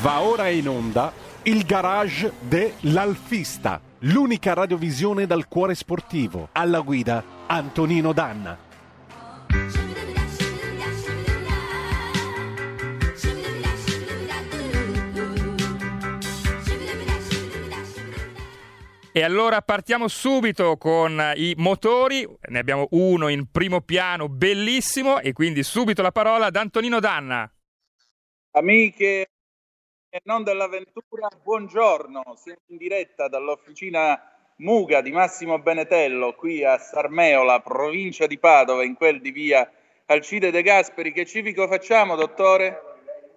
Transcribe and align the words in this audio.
Va 0.00 0.20
ora 0.20 0.48
in 0.48 0.68
onda 0.68 1.12
il 1.42 1.64
garage 1.64 2.32
dell'Alfista, 2.40 3.80
l'unica 4.00 4.52
radiovisione 4.52 5.26
dal 5.26 5.48
cuore 5.48 5.74
sportivo. 5.74 6.50
Alla 6.52 6.80
guida 6.80 7.24
Antonino 7.46 8.12
Danna. 8.12 8.66
E 19.10 19.22
allora 19.22 19.62
partiamo 19.62 20.06
subito 20.06 20.76
con 20.76 21.32
i 21.34 21.54
motori, 21.56 22.24
ne 22.50 22.58
abbiamo 22.58 22.86
uno 22.90 23.26
in 23.26 23.50
primo 23.50 23.80
piano 23.80 24.28
bellissimo 24.28 25.18
e 25.18 25.32
quindi 25.32 25.64
subito 25.64 26.02
la 26.02 26.12
parola 26.12 26.46
ad 26.46 26.56
Antonino 26.56 27.00
Danna. 27.00 27.50
Amiche 28.52 29.30
e 30.10 30.20
non 30.24 30.42
dell'avventura, 30.42 31.28
buongiorno, 31.42 32.22
siamo 32.36 32.60
in 32.68 32.78
diretta 32.78 33.28
dall'officina 33.28 34.18
Muga 34.56 35.02
di 35.02 35.12
Massimo 35.12 35.58
Benetello 35.58 36.34
qui 36.34 36.64
a 36.64 36.78
Sarmeola, 36.78 37.60
provincia 37.60 38.26
di 38.26 38.38
Padova, 38.38 38.84
in 38.84 38.94
quel 38.94 39.20
di 39.20 39.30
via 39.30 39.70
Alcide 40.06 40.50
De 40.50 40.62
Gasperi. 40.62 41.12
Che 41.12 41.26
civico 41.26 41.68
facciamo, 41.68 42.16
dottore? 42.16 42.82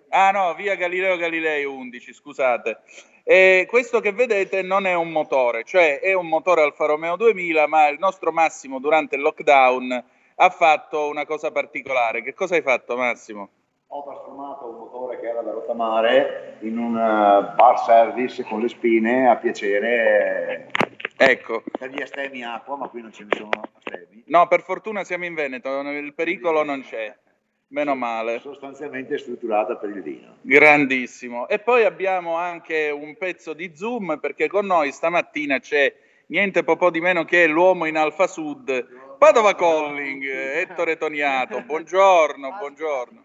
Ah 0.10 0.32
no, 0.32 0.54
via 0.56 0.76
Galileo 0.76 1.18
Galilei 1.18 1.66
11, 1.66 2.14
scusate. 2.14 2.80
E 3.24 3.66
questo 3.68 4.00
che 4.00 4.14
vedete 4.14 4.62
non 4.62 4.86
è 4.86 4.94
un 4.94 5.10
motore, 5.12 5.66
cioè 5.66 6.00
è 6.00 6.14
un 6.14 6.28
motore 6.28 6.62
Alfa 6.62 6.86
Romeo 6.86 7.18
2000, 7.18 7.68
ma 7.68 7.90
il 7.90 8.00
nostro 8.00 8.32
Massimo 8.32 8.80
durante 8.80 9.16
il 9.16 9.22
lockdown 9.22 10.04
ha 10.36 10.50
fatto 10.50 11.10
una 11.10 11.26
cosa 11.26 11.52
particolare. 11.52 12.24
Che 12.24 12.34
cosa 12.34 12.56
hai 12.56 12.62
fatto 12.62 12.96
Massimo? 12.96 13.61
Ho 13.94 14.04
trasformato 14.04 14.70
un 14.70 14.78
motore 14.78 15.20
che 15.20 15.28
era 15.28 15.42
da 15.42 15.52
rottamare 15.52 16.56
in 16.62 16.78
un 16.78 16.94
uh, 16.94 17.56
bar 17.56 17.78
service 17.80 18.42
con 18.46 18.62
le 18.62 18.70
spine 18.70 19.30
a 19.30 19.36
piacere. 19.36 20.72
Ecco. 21.18 21.62
Per 21.78 21.90
gli 21.90 22.02
astemi 22.02 22.42
acqua, 22.42 22.78
ma 22.78 22.88
qui 22.88 23.02
non 23.02 23.12
ce 23.12 23.26
ne 23.26 23.36
sono 23.36 23.50
astemi. 23.76 24.24
No, 24.28 24.48
per 24.48 24.62
fortuna 24.62 25.04
siamo 25.04 25.26
in 25.26 25.34
Veneto, 25.34 25.82
il 25.82 26.14
pericolo 26.14 26.64
non 26.64 26.84
c'è. 26.84 27.14
Meno 27.68 27.94
male. 27.96 28.40
Sostanzialmente 28.40 29.18
strutturata 29.18 29.76
per 29.76 29.90
il 29.90 30.02
vino. 30.02 30.38
Grandissimo. 30.40 31.50
E 31.50 31.60
poi 31.60 31.84
abbiamo 31.84 32.36
anche 32.36 32.90
un 32.92 33.18
pezzo 33.18 33.52
di 33.52 33.76
Zoom 33.76 34.20
perché 34.22 34.48
con 34.48 34.68
noi 34.68 34.94
stamattina 34.94 35.60
c'è 35.60 35.94
niente 36.28 36.64
po' 36.64 36.90
di 36.90 37.02
meno 37.02 37.26
che 37.26 37.46
l'uomo 37.46 37.86
in 37.86 37.98
Alfa 37.98 38.28
Sud, 38.28 39.18
Padova 39.18 39.54
Colling, 39.54 40.24
Ettore 40.24 40.98
Toniato. 40.98 41.62
Buongiorno, 41.68 42.56
buongiorno. 42.58 43.22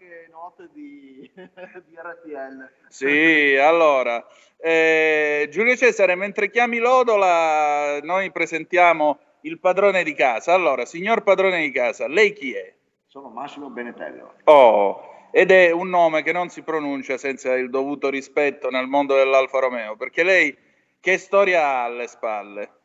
Note 0.47 0.69
di, 0.73 1.29
di 1.35 1.95
RTL. 1.95 2.69
Sì, 2.87 3.57
allora, 3.57 4.25
eh, 4.57 5.47
Giulio 5.51 5.75
Cesare, 5.75 6.15
mentre 6.15 6.49
chiami 6.49 6.77
Lodola, 6.77 7.99
noi 8.01 8.31
presentiamo 8.31 9.19
il 9.41 9.59
padrone 9.59 10.03
di 10.03 10.13
casa. 10.13 10.53
Allora, 10.53 10.85
signor 10.85 11.23
padrone 11.23 11.61
di 11.61 11.71
casa, 11.71 12.07
lei 12.07 12.31
chi 12.33 12.53
è? 12.53 12.73
Sono 13.07 13.29
Massimo 13.29 13.69
Benetello. 13.69 14.35
Oh, 14.45 15.27
ed 15.31 15.51
è 15.51 15.71
un 15.71 15.89
nome 15.89 16.23
che 16.23 16.31
non 16.31 16.49
si 16.49 16.61
pronuncia 16.61 17.17
senza 17.17 17.53
il 17.53 17.69
dovuto 17.69 18.09
rispetto 18.09 18.69
nel 18.69 18.87
mondo 18.87 19.15
dell'Alfa 19.15 19.59
Romeo, 19.59 19.95
perché 19.97 20.23
lei 20.23 20.57
che 20.99 21.17
storia 21.17 21.67
ha 21.67 21.83
alle 21.83 22.07
spalle? 22.07 22.76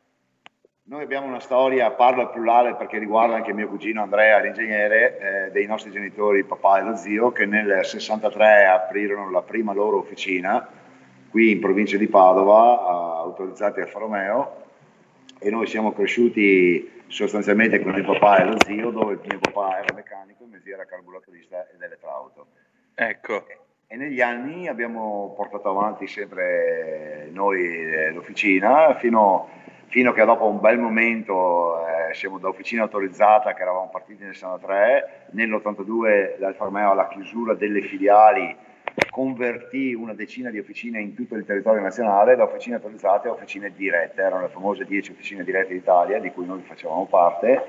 Noi 0.85 1.01
abbiamo 1.01 1.27
una 1.27 1.39
storia, 1.39 1.91
parlo 1.91 2.21
al 2.21 2.31
plurale 2.31 2.75
perché 2.75 2.97
riguarda 2.97 3.35
anche 3.35 3.53
mio 3.53 3.69
cugino 3.69 4.01
Andrea, 4.01 4.39
l'ingegnere, 4.39 5.17
eh, 5.47 5.51
dei 5.51 5.65
nostri 5.65 5.91
genitori, 5.91 6.43
papà 6.43 6.79
e 6.79 6.83
lo 6.83 6.95
zio, 6.97 7.31
che 7.31 7.45
nel 7.45 7.85
63 7.85 8.65
aprirono 8.65 9.31
la 9.31 9.41
prima 9.41 9.73
loro 9.73 9.99
officina 9.99 10.67
qui 11.29 11.51
in 11.51 11.61
provincia 11.61 11.95
di 11.95 12.07
Padova, 12.07 12.73
eh, 12.73 13.21
autorizzati 13.23 13.79
a 13.79 13.89
Romeo, 13.93 14.65
e 15.39 15.49
noi 15.49 15.67
siamo 15.67 15.93
cresciuti 15.93 17.01
sostanzialmente 17.07 17.81
con 17.81 17.95
il 17.95 18.03
papà 18.03 18.39
e 18.39 18.45
lo 18.45 18.57
zio, 18.65 18.89
dove 18.91 19.13
il 19.13 19.21
mio 19.23 19.39
papà 19.39 19.79
era 19.79 19.93
meccanico, 19.95 20.43
il 20.43 20.49
mio 20.49 20.59
zio 20.59 20.73
era 20.73 20.85
carburatorista 20.85 21.65
ed 21.73 21.81
elettrauto. 21.81 22.47
Ecco. 22.93 23.45
E 23.87 23.95
negli 23.95 24.21
anni 24.21 24.67
abbiamo 24.67 25.33
portato 25.35 25.69
avanti 25.69 26.07
sempre 26.07 27.29
noi 27.31 27.61
eh, 27.63 28.11
l'officina 28.11 28.95
fino, 28.95 29.49
fino 29.93 30.09
a 30.09 30.13
che 30.15 30.25
dopo 30.25 30.47
un 30.47 30.59
bel 30.59 30.79
momento 30.79 31.85
eh, 31.85 32.15
siamo 32.15 32.39
da 32.39 32.47
officina 32.47 32.81
autorizzata 32.81 33.53
che 33.53 33.61
eravamo 33.61 33.89
partiti 33.91 34.23
nel 34.23 34.33
63, 34.33 35.27
nell'82 35.33 36.39
l'Alfa 36.39 36.63
Romeo 36.63 36.89
alla 36.89 37.07
chiusura 37.09 37.53
delle 37.53 37.81
filiali 37.81 38.57
convertì 39.11 39.93
una 39.93 40.15
decina 40.15 40.49
di 40.49 40.57
officine 40.57 40.99
in 40.99 41.13
tutto 41.13 41.35
il 41.35 41.45
territorio 41.45 41.79
nazionale 41.79 42.35
da 42.35 42.41
officine 42.41 42.77
autorizzate 42.77 43.27
a 43.27 43.33
officine 43.33 43.71
dirette, 43.71 44.23
erano 44.23 44.41
le 44.41 44.47
famose 44.47 44.83
10 44.83 45.11
officine 45.11 45.43
dirette 45.43 45.73
d'Italia 45.73 46.19
di 46.19 46.31
cui 46.31 46.47
noi 46.47 46.63
facevamo 46.63 47.05
parte. 47.05 47.63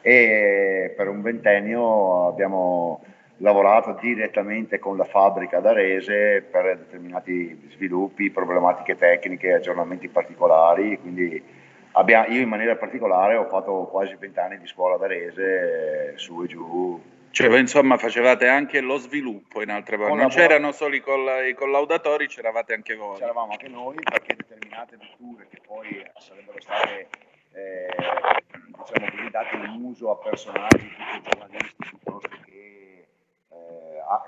E 0.00 0.94
per 0.96 1.08
un 1.08 1.20
ventennio 1.20 2.28
abbiamo 2.28 3.02
lavorato 3.38 3.94
direttamente 4.00 4.78
con 4.78 4.96
la 4.96 5.04
fabbrica 5.04 5.60
d'Arese 5.60 6.46
per 6.50 6.78
determinati 6.78 7.68
sviluppi, 7.72 8.30
problematiche 8.30 8.96
tecniche, 8.96 9.52
aggiornamenti 9.52 10.08
particolari, 10.08 10.98
quindi 10.98 11.56
abbiamo, 11.98 12.26
io 12.28 12.40
in 12.40 12.48
maniera 12.48 12.76
particolare 12.76 13.36
ho 13.36 13.46
fatto 13.46 13.88
quasi 13.90 14.14
vent'anni 14.18 14.58
di 14.58 14.66
scuola 14.66 14.96
d'Arese 14.96 16.14
su 16.16 16.42
e 16.42 16.46
giù 16.46 17.00
cioè, 17.30 17.56
insomma, 17.58 17.98
facevate 17.98 18.48
anche 18.48 18.80
lo 18.80 18.96
sviluppo, 18.96 19.62
in 19.62 19.70
altre 19.70 19.96
parole. 19.96 20.20
Non 20.20 20.30
c'erano 20.30 20.72
solo 20.72 20.96
i, 20.96 21.00
colla- 21.00 21.44
i 21.44 21.54
collaudatori, 21.54 22.26
c'eravate 22.26 22.72
anche 22.72 22.96
voi. 22.96 23.18
C'eravamo 23.18 23.52
anche 23.52 23.68
noi, 23.68 23.96
perché 24.02 24.34
determinate 24.34 24.96
vetture 24.96 25.46
che 25.48 25.60
poi 25.64 26.04
sarebbero 26.18 26.60
state 26.60 27.08
eh, 27.52 27.94
diciamo 27.96 29.10
così, 29.10 29.30
date 29.30 29.56
in 29.56 29.84
uso 29.84 30.10
a 30.10 30.16
personaggi 30.16 30.88
tipo 30.88 31.36
giornalisti 31.36 31.76
piuttosto 31.76 32.36
che 32.44 33.06
eh, 33.50 33.56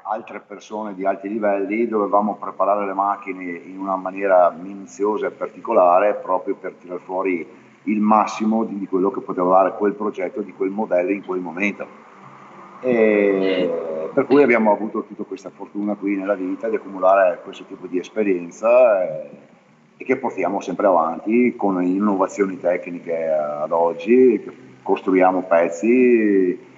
altre 0.05 0.41
persone 0.41 0.95
di 0.95 1.05
alti 1.05 1.29
livelli, 1.29 1.89
dovevamo 1.89 2.37
preparare 2.37 2.87
le 2.87 2.95
macchine 2.95 3.45
in 3.45 3.79
una 3.79 3.97
maniera 3.97 4.51
minuziosa 4.51 5.27
e 5.27 5.31
particolare 5.31 6.15
proprio 6.15 6.55
per 6.55 6.75
tirare 6.75 7.01
fuori 7.01 7.60
il 7.85 8.01
massimo 8.01 8.65
di, 8.65 8.79
di 8.79 8.87
quello 8.87 9.11
che 9.11 9.21
poteva 9.21 9.63
dare 9.63 9.77
quel 9.77 9.95
progetto, 9.95 10.41
di 10.41 10.53
quel 10.53 10.71
modello 10.71 11.11
in 11.11 11.25
quel 11.25 11.41
momento. 11.41 12.09
E 12.81 14.09
per 14.13 14.27
cui 14.27 14.43
abbiamo 14.43 14.73
avuto 14.73 15.05
tutta 15.05 15.25
questa 15.25 15.51
fortuna 15.51 15.95
qui 15.95 16.17
nella 16.17 16.35
vita 16.35 16.69
di 16.69 16.77
accumulare 16.77 17.41
questo 17.43 17.65
tipo 17.65 17.87
di 17.87 17.99
esperienza 17.99 19.03
e, 19.03 19.31
e 19.97 20.05
che 20.05 20.17
portiamo 20.17 20.61
sempre 20.61 20.87
avanti 20.87 21.55
con 21.57 21.83
innovazioni 21.83 22.59
tecniche 22.59 23.29
ad 23.29 23.71
oggi, 23.71 24.43
costruiamo 24.83 25.43
pezzi 25.43 26.69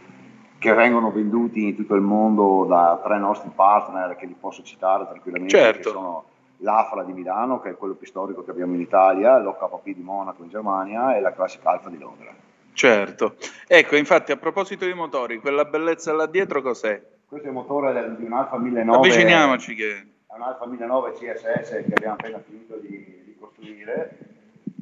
che 0.59 0.73
vengono 0.75 1.11
venduti 1.11 1.69
in 1.69 1.77
tutto 1.77 1.95
il 1.95 2.03
mondo 2.03 2.65
da 2.69 3.01
tre 3.03 3.19
nostri 3.19 3.51
partner 3.55 4.15
che 4.17 4.27
li 4.27 4.37
posso 4.39 4.63
citare 4.63 5.07
tranquillamente, 5.07 5.57
certo. 5.57 5.79
che 5.79 5.89
sono 5.89 6.25
l'AFRA 6.63 7.03
di 7.05 7.13
Milano, 7.13 7.61
che 7.61 7.71
è 7.71 7.77
quello 7.77 7.95
più 7.95 8.07
storico 8.07 8.43
che 8.45 8.51
abbiamo 8.51 8.75
in 8.75 8.81
Italia, 8.81 9.39
l'OKP 9.39 9.91
di 9.91 10.03
Monaco 10.03 10.43
in 10.43 10.49
Germania 10.49 11.17
e 11.17 11.21
la 11.21 11.33
Classic 11.33 11.65
Alfa 11.65 11.91
di 11.91 11.99
Londra. 11.99 12.33
Certo, 12.73 13.37
ecco 13.67 13.97
infatti 13.97 14.33
a 14.33 14.37
proposito 14.37 14.87
di 14.87 14.95
motori, 14.95 15.39
quella 15.39 15.65
bellezza 15.65 16.13
là 16.13 16.27
dietro 16.27 16.63
cos'è? 16.63 17.03
Questo 17.27 17.47
è 17.47 17.51
il 17.51 17.57
motore 17.57 18.17
di 18.17 18.25
un 18.25 18.33
Alfa 18.33 18.57
1009. 18.57 18.97
Avviciniamoci 18.97 19.75
che... 19.75 20.07
È 20.27 20.35
un 20.35 20.43
Alfa 20.43 20.67
1009 20.67 21.13
CSS 21.13 21.69
che 21.71 21.93
abbiamo 21.95 22.15
appena 22.15 22.39
finito 22.39 22.77
di, 22.77 23.23
di 23.25 23.37
costruire, 23.39 24.17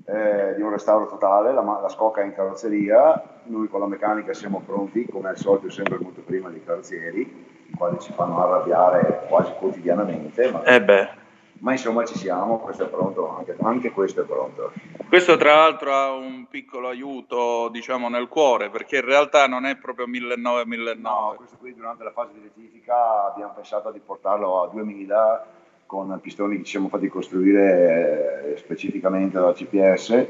eh, 0.07 0.55
di 0.55 0.63
un 0.63 0.71
restauro 0.71 1.09
totale, 1.09 1.53
la, 1.53 1.63
la, 1.63 1.89
scocca 1.89 2.21
è 2.21 2.25
in 2.25 2.35
carrozzeria, 2.35 3.41
noi 3.45 3.69
con 3.69 3.81
la 3.81 3.87
meccanica 3.87 4.33
siamo 4.33 4.63
pronti, 4.65 5.07
come 5.07 5.31
al 5.31 5.37
solito 5.37 5.71
sempre 5.71 5.99
molto 5.99 6.21
prima 6.21 6.49
dei 6.51 6.63
carrozzieri, 6.65 7.21
i 7.67 7.77
quali 7.77 7.99
ci 7.99 8.13
fanno 8.13 8.41
arrabbiare 8.41 9.27
quasi 9.29 9.53
quotidianamente. 9.59 10.51
Ma... 10.53 10.63
Eh 10.63 10.83
beh 10.83 11.20
ma 11.61 11.73
insomma 11.73 12.05
ci 12.05 12.17
siamo, 12.17 12.59
questo 12.59 12.85
è 12.85 12.89
pronto, 12.89 13.37
anche, 13.37 13.57
anche, 13.61 13.91
questo 13.91 14.23
è 14.23 14.25
pronto. 14.25 14.73
Questo 15.09 15.37
tra 15.37 15.57
l'altro 15.57 15.93
ha 15.93 16.13
un 16.13 16.47
piccolo 16.49 16.89
aiuto 16.89 17.69
diciamo 17.69 18.09
nel 18.09 18.29
cuore 18.29 18.71
perché 18.71 18.97
in 18.97 19.05
realtà 19.05 19.47
non 19.47 19.67
è 19.67 19.77
proprio 19.77 20.07
1900-1900. 20.07 21.01
No, 21.01 21.35
questo 21.37 21.57
qui 21.59 21.75
durante 21.75 22.05
la 22.05 22.13
fase 22.13 22.33
di 22.35 22.41
rettifica 22.43 23.31
abbiamo 23.31 23.53
pensato 23.55 23.91
di 23.91 24.01
portarlo 24.05 24.63
a 24.63 24.69
2000 24.69 25.47
con 25.87 26.19
pistoni 26.23 26.57
che 26.59 26.65
ci 26.65 26.71
siamo 26.71 26.89
fatti 26.89 27.09
costruire 27.09 28.53
eh, 28.53 28.57
specificamente 28.57 29.39
dalla 29.39 29.53
CPS. 29.53 30.27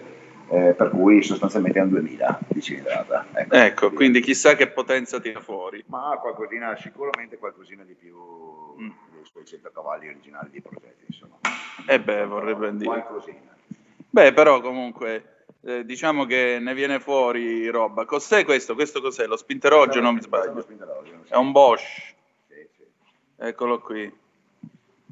Eh, 0.52 0.74
per 0.74 0.90
cui 0.90 1.22
sostanzialmente 1.22 1.78
è 1.78 1.82
un 1.82 1.90
2000 1.90 2.40
di 2.48 2.60
cilindrata. 2.60 3.24
Ecco, 3.34 3.54
ecco 3.54 3.90
quindi 3.92 4.20
chissà 4.20 4.56
che 4.56 4.66
potenza 4.66 5.20
tira 5.20 5.38
fuori. 5.38 5.80
Ma 5.86 6.18
qualcosina, 6.20 6.74
sicuramente 6.76 7.38
qualcosina 7.38 7.84
di 7.84 7.94
più 7.94 8.16
mm. 8.80 8.90
Dei 9.20 9.26
suoi 9.26 9.44
100 9.44 9.70
cavalli 9.72 10.08
originali 10.08 10.50
di 10.50 10.60
progetti, 10.60 11.04
insomma. 11.06 11.38
Eh 11.86 12.00
beh, 12.00 12.24
vorrebbe 12.24 12.74
dire. 12.74 12.86
Qualcosina. 12.86 13.56
Beh, 14.08 14.32
però 14.32 14.60
comunque 14.60 15.44
eh, 15.62 15.84
diciamo 15.84 16.24
che 16.24 16.58
ne 16.60 16.74
viene 16.74 16.98
fuori 16.98 17.68
roba. 17.68 18.04
Cos'è 18.04 18.44
questo? 18.44 18.74
Questo 18.74 19.00
cos'è? 19.00 19.26
Lo 19.26 19.36
spinterogio, 19.36 20.00
non 20.00 20.14
mi 20.14 20.22
sbaglio? 20.22 20.66
È 21.28 21.36
un 21.36 21.52
Bosch. 21.52 22.14
Sì, 22.48 22.66
sì. 22.76 22.84
Eccolo 23.36 23.80
qui. 23.80 24.18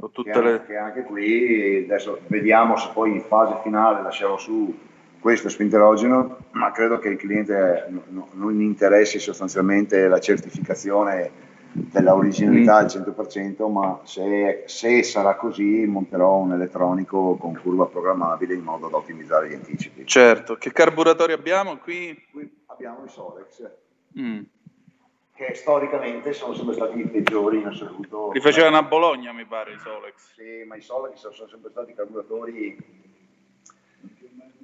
Ho 0.00 0.10
tutte 0.10 0.30
che, 0.30 0.40
le... 0.40 0.64
che 0.64 0.76
anche 0.76 1.02
qui 1.02 1.82
adesso 1.84 2.20
vediamo 2.28 2.76
se 2.76 2.90
poi 2.92 3.10
in 3.10 3.22
fase 3.22 3.60
finale 3.62 4.00
lasciamo 4.02 4.36
su 4.38 4.86
questo 5.18 5.48
spinterogeno, 5.48 6.38
ma 6.52 6.70
credo 6.70 6.98
che 6.98 7.08
il 7.08 7.16
cliente 7.16 7.86
no- 7.88 8.28
non 8.32 8.60
interessi 8.60 9.18
sostanzialmente 9.18 10.06
la 10.06 10.20
certificazione 10.20 11.46
della 11.90 12.14
originalità 12.14 12.76
al 12.76 12.86
100%, 12.86 13.70
ma 13.70 14.00
se, 14.04 14.64
se 14.66 15.02
sarà 15.02 15.36
così 15.36 15.86
monterò 15.86 16.36
un 16.36 16.52
elettronico 16.52 17.36
con 17.36 17.58
curva 17.60 17.86
programmabile 17.86 18.54
in 18.54 18.62
modo 18.62 18.88
da 18.88 18.96
ottimizzare 18.96 19.48
gli 19.48 19.54
anticipi. 19.54 20.06
Certo, 20.06 20.56
che 20.56 20.72
carburatori 20.72 21.32
abbiamo 21.32 21.78
qui? 21.78 22.20
Qui 22.30 22.50
abbiamo 22.66 23.04
i 23.04 23.08
Solex, 23.08 23.70
Mm. 24.18 24.40
che 25.34 25.54
storicamente 25.54 26.32
sono 26.32 26.54
sempre 26.54 26.74
stati 26.74 26.98
i 26.98 27.06
peggiori 27.06 27.58
in 27.58 27.66
assoluto. 27.66 28.30
Li 28.32 28.40
facevano 28.40 28.78
a 28.78 28.82
Bologna, 28.82 29.32
mi 29.32 29.44
pare, 29.44 29.74
i 29.74 29.78
Solex. 29.78 30.32
Sì, 30.34 30.64
ma 30.66 30.74
i 30.76 30.80
Solex 30.80 31.28
sono 31.30 31.48
sempre 31.48 31.70
stati 31.70 31.94
carburatori 31.94 33.06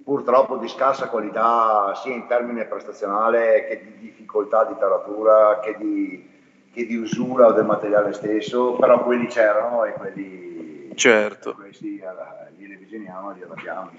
purtroppo 0.03 0.59
di 0.59 0.69
scarsa 0.69 1.09
qualità 1.09 1.95
sia 1.95 2.15
in 2.15 2.27
termine 2.27 2.67
prestazionale 2.67 3.67
che 3.67 3.83
di 3.85 3.99
difficoltà 3.99 4.65
di 4.65 4.75
taratura 4.79 5.61
che 5.61 5.77
di, 5.79 6.34
che 6.75 6.85
di 6.87 6.97
usura 6.97 7.53
del 7.53 7.65
materiale 7.65 8.13
stesso, 8.13 8.75
però 8.75 9.03
quelli 9.05 9.27
c'erano 9.27 9.85
e 9.85 9.93
quelli 9.93 10.93
Certo. 10.95 11.55
questi 11.55 11.99
eh, 11.99 12.53
li 12.57 12.67
revisioniamo 12.67 13.31
e 13.31 13.35
li 13.35 13.43
adattiamo. 13.43 13.91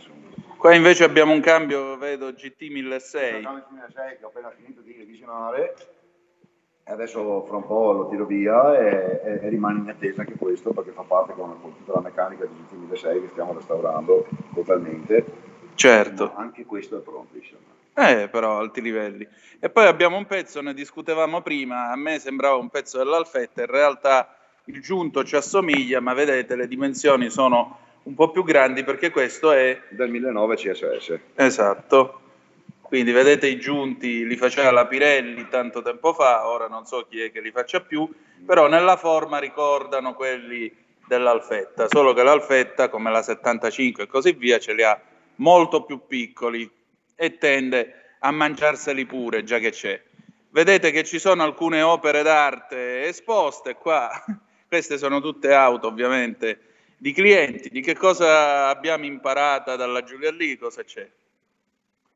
Qua 0.58 0.74
invece 0.74 1.04
abbiamo 1.04 1.34
un 1.34 1.42
cambio, 1.42 1.98
vedo, 1.98 2.32
GT 2.32 2.70
1600. 2.70 3.42
Sono 3.42 3.58
il 3.58 3.66
2006 3.70 4.18
che 4.18 4.26
ho 4.26 4.28
appena 4.28 4.52
finito 4.56 4.82
di 4.82 4.96
revisionare 4.98 5.76
e 6.88 6.92
adesso 6.92 7.44
fra 7.46 7.58
un 7.58 7.66
po' 7.66 7.92
lo 7.92 8.10
tiro 8.10 8.26
via 8.26 8.78
e, 8.78 9.22
e- 9.24 9.40
e 9.44 9.50
rimane 9.50 9.80
in 9.80 9.90
attesa 9.90 10.22
anche 10.22 10.36
questo 10.36 10.72
perché 10.72 10.92
fa 10.92 11.02
parte 11.02 11.34
con, 11.34 11.60
con 11.62 11.76
tutta 11.78 11.94
la 11.94 12.02
meccanica 12.02 12.46
di 12.46 12.54
GT 12.54 12.74
1006 12.74 13.22
che 13.22 13.30
stiamo 13.32 13.54
restaurando 13.54 14.26
totalmente. 14.54 15.26
Certo. 15.76 16.32
Ma 16.36 16.42
anche 16.42 16.66
questo 16.66 16.98
è 16.98 17.02
pronto 17.02 17.36
insomma. 17.36 17.74
Eh, 17.98 18.28
però 18.30 18.60
alti 18.60 18.82
livelli. 18.82 19.26
E 19.60 19.70
poi 19.70 19.86
abbiamo 19.86 20.18
un 20.18 20.26
pezzo, 20.26 20.62
ne 20.62 20.74
discutevamo 20.74 21.42
prima, 21.42 21.92
a 21.92 21.96
me 21.96 22.20
sembrava 22.20 22.58
un 22.58 22.70
pezzo 22.70 22.98
dell'Alfetta, 22.98 23.62
in 23.62 23.68
realtà 23.68 24.36
il 24.66 24.82
giunto 24.82 25.24
ci 25.24 25.38
assomiglia, 25.38 26.02
ma 26.02 26.14
vedete 26.14 26.58
le 26.58 26.68
dimensioni 26.68 27.30
sono 27.30 27.80
un 28.04 28.14
po' 28.14 28.32
più 28.32 28.44
grandi 28.44 28.84
perché 28.84 29.12
questo 29.12 29.52
è 29.52 29.82
Del 29.90 30.10
1009 30.10 30.56
CSS. 30.56 31.20
esatto. 31.36 32.20
Quindi 32.82 33.12
vedete 33.12 33.48
i 33.48 33.60
giunti 33.60 34.28
li 34.28 34.36
faceva 34.36 34.72
la 34.72 34.86
Pirelli 34.86 35.48
tanto 35.50 35.82
tempo 35.82 36.14
fa, 36.14 36.48
ora 36.48 36.68
non 36.68 36.86
so 36.86 37.08
chi 37.10 37.22
è 37.22 37.32
che 37.32 37.42
li 37.42 37.52
faccia 37.52 37.80
più, 37.80 38.08
però 38.46 38.68
nella 38.68 38.98
forma 38.98 39.40
ricordano 39.40 40.14
quelli 40.14 40.72
dell'Alfetta, 41.08 41.88
solo 41.88 42.14
che 42.14 42.24
l'Alfetta 42.24 42.90
come 42.90 43.10
la 43.10 43.24
75 43.24 44.04
e 44.04 44.08
così 44.08 44.34
via 44.34 44.60
ce 44.60 44.74
li 44.74 44.84
ha 44.84 45.00
molto 45.38 45.84
più 45.84 46.02
piccoli 46.06 46.70
e 47.16 47.38
tende 47.38 47.94
a 48.20 48.32
mangiarseli 48.32 49.06
pure, 49.06 49.44
già 49.44 49.60
che 49.60 49.72
c'è. 49.72 50.02
Vedete 50.50 50.92
che 50.92 51.04
ci 51.04 51.20
sono 51.20 51.44
alcune 51.44 51.82
opere 51.82 52.24
d'arte 52.24 53.08
esposte 53.08 53.76
qua, 53.76 54.10
queste 54.68 54.98
sono 54.98 55.20
tutte 55.20 55.54
auto 55.54 55.88
ovviamente 55.88 56.60
di 56.98 57.12
clienti, 57.12 57.70
di 57.70 57.82
che 57.82 57.96
cosa 57.96 58.68
abbiamo 58.70 59.06
imparata 59.06 59.76
dalla 59.76 60.04
Giulia 60.04 60.32
lì, 60.32 60.58
cosa 60.58 60.84
c'è? 60.84 61.08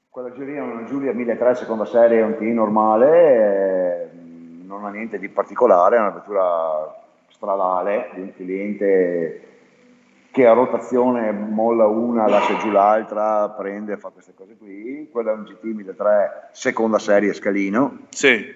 Quella 0.09 0.31
Giulia 0.31 0.55
è 0.57 0.61
una 0.61 0.85
Giulia 0.85 1.13
1003 1.13 1.55
seconda 1.55 1.85
serie, 1.85 2.21
un 2.21 2.37
TI 2.37 2.51
normale, 2.51 4.09
non 4.63 4.85
ha 4.85 4.89
niente 4.89 5.19
di 5.19 5.29
particolare, 5.29 5.97
è 5.97 5.99
una 5.99 6.09
vettura 6.09 6.95
stradale 7.29 8.09
di 8.13 8.21
un 8.21 8.33
cliente 8.33 9.48
che 10.31 10.45
a 10.45 10.53
rotazione 10.53 11.31
molla 11.31 11.85
una, 11.87 12.27
lascia 12.27 12.57
giù 12.57 12.69
l'altra, 12.69 13.49
prende 13.49 13.93
e 13.93 13.97
fa 13.97 14.09
queste 14.09 14.33
cose 14.35 14.55
qui. 14.57 15.09
Quella 15.11 15.31
è 15.31 15.33
un 15.33 15.43
GT 15.43 15.63
1003 15.63 16.49
seconda 16.51 16.99
serie 16.99 17.33
scalino, 17.33 18.07
Sì, 18.09 18.55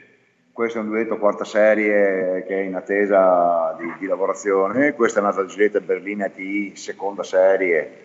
questo 0.54 0.78
è 0.78 0.82
un 0.82 0.90
duetto 0.90 1.18
quarta 1.18 1.44
serie 1.44 2.44
che 2.46 2.60
è 2.60 2.62
in 2.62 2.76
attesa 2.76 3.76
di, 3.80 3.92
di 3.98 4.06
lavorazione, 4.06 4.94
questa 4.94 5.18
è 5.18 5.22
un'altra 5.24 5.46
Giulietta 5.46 5.80
Berlina 5.80 6.30
TI 6.30 6.76
seconda 6.76 7.24
serie 7.24 8.02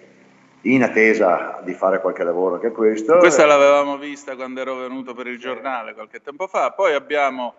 in 0.63 0.83
attesa 0.83 1.61
di 1.63 1.75
fare 1.75 2.01
qualche 2.01 2.25
lavoro 2.25 2.55
anche 2.55 2.73
questo. 2.73 3.19
questa 3.19 3.45
l'avevamo 3.45 3.99
vista 3.99 4.35
quando 4.35 4.61
ero 4.61 4.77
venuto 4.77 5.15
per 5.15 5.27
il 5.27 5.39
giornale 5.39 5.93
qualche 5.93 6.21
tempo 6.21 6.47
fa, 6.47 6.73
poi 6.73 6.95
abbiamo 6.95 7.55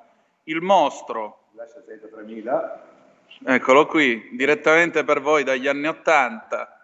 il 0.45 0.61
mostro, 0.61 1.43
L'S100 1.55 2.11
3000, 2.11 2.83
eccolo 3.45 3.85
qui, 3.85 4.29
direttamente 4.33 5.03
per 5.03 5.21
voi 5.21 5.43
dagli 5.43 5.67
anni 5.67 5.87
80. 5.87 6.79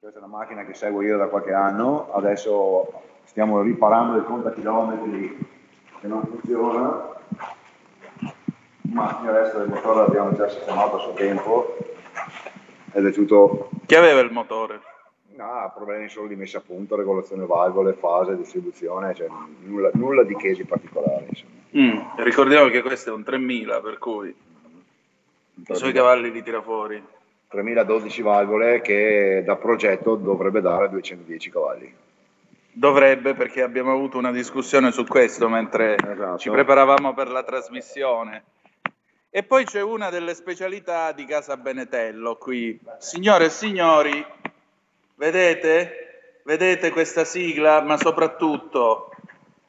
questa 0.00 0.18
è 0.18 0.22
una 0.22 0.36
macchina 0.36 0.64
che 0.64 0.74
seguo 0.74 1.02
io 1.02 1.16
da 1.16 1.26
qualche 1.26 1.52
anno, 1.52 2.12
adesso 2.12 3.02
stiamo 3.24 3.62
riparando 3.62 4.16
il 4.16 4.24
contachilometri 4.24 5.38
che 6.00 6.06
non 6.06 6.22
funziona, 6.24 7.10
ma 8.92 9.20
il 9.22 9.30
resto 9.30 9.58
del 9.58 9.68
motore 9.68 10.00
l'abbiamo 10.00 10.34
già 10.34 10.48
sistemato 10.48 10.96
a 10.96 11.00
suo 11.00 11.12
tempo 11.14 11.76
ed 12.92 13.06
è 13.06 13.12
tutto 13.12 13.70
Chi 13.86 13.94
aveva 13.94 14.20
il 14.20 14.32
motore? 14.32 14.80
Ah, 15.38 15.72
problemi 15.74 16.08
solo 16.08 16.28
di 16.28 16.36
messa 16.36 16.58
a 16.58 16.60
punto, 16.60 16.94
regolazione 16.94 17.46
valvole, 17.46 17.94
fase, 17.94 18.36
distribuzione, 18.36 19.14
cioè 19.14 19.28
nulla, 19.62 19.90
nulla 19.94 20.22
di 20.24 20.36
che 20.36 20.52
di 20.52 20.64
particolare. 20.64 21.26
Mm, 21.76 21.98
Ricordiamo 22.16 22.68
che 22.68 22.82
questo 22.82 23.10
è 23.10 23.12
un 23.14 23.24
3000, 23.24 23.80
per 23.80 23.98
cui 23.98 24.32
i 25.66 25.74
suoi 25.74 25.92
cavalli 25.92 26.30
li 26.30 26.42
tira 26.42 26.60
fuori. 26.60 27.02
3012 27.48 28.22
valvole 28.22 28.80
che 28.80 29.42
da 29.44 29.56
progetto 29.56 30.16
dovrebbe 30.16 30.60
dare 30.60 30.88
210 30.88 31.50
cavalli. 31.50 31.94
Dovrebbe, 32.72 33.34
perché 33.34 33.62
abbiamo 33.62 33.92
avuto 33.92 34.16
una 34.16 34.32
discussione 34.32 34.90
su 34.90 35.04
questo 35.04 35.48
mentre 35.50 35.96
Esatto. 35.96 36.38
ci 36.38 36.48
preparavamo 36.48 37.12
per 37.12 37.28
la 37.28 37.42
trasmissione. 37.42 38.44
E 39.28 39.42
poi 39.42 39.64
c'è 39.64 39.82
una 39.82 40.08
delle 40.08 40.34
specialità 40.34 41.12
di 41.12 41.26
Casa 41.26 41.56
Benetello 41.58 42.36
qui. 42.36 42.78
Signore 42.98 43.46
e 43.46 43.50
signori, 43.50 44.24
vedete? 45.16 46.40
Vedete 46.44 46.90
questa 46.90 47.24
sigla, 47.24 47.82
ma 47.82 47.96
soprattutto 47.98 49.10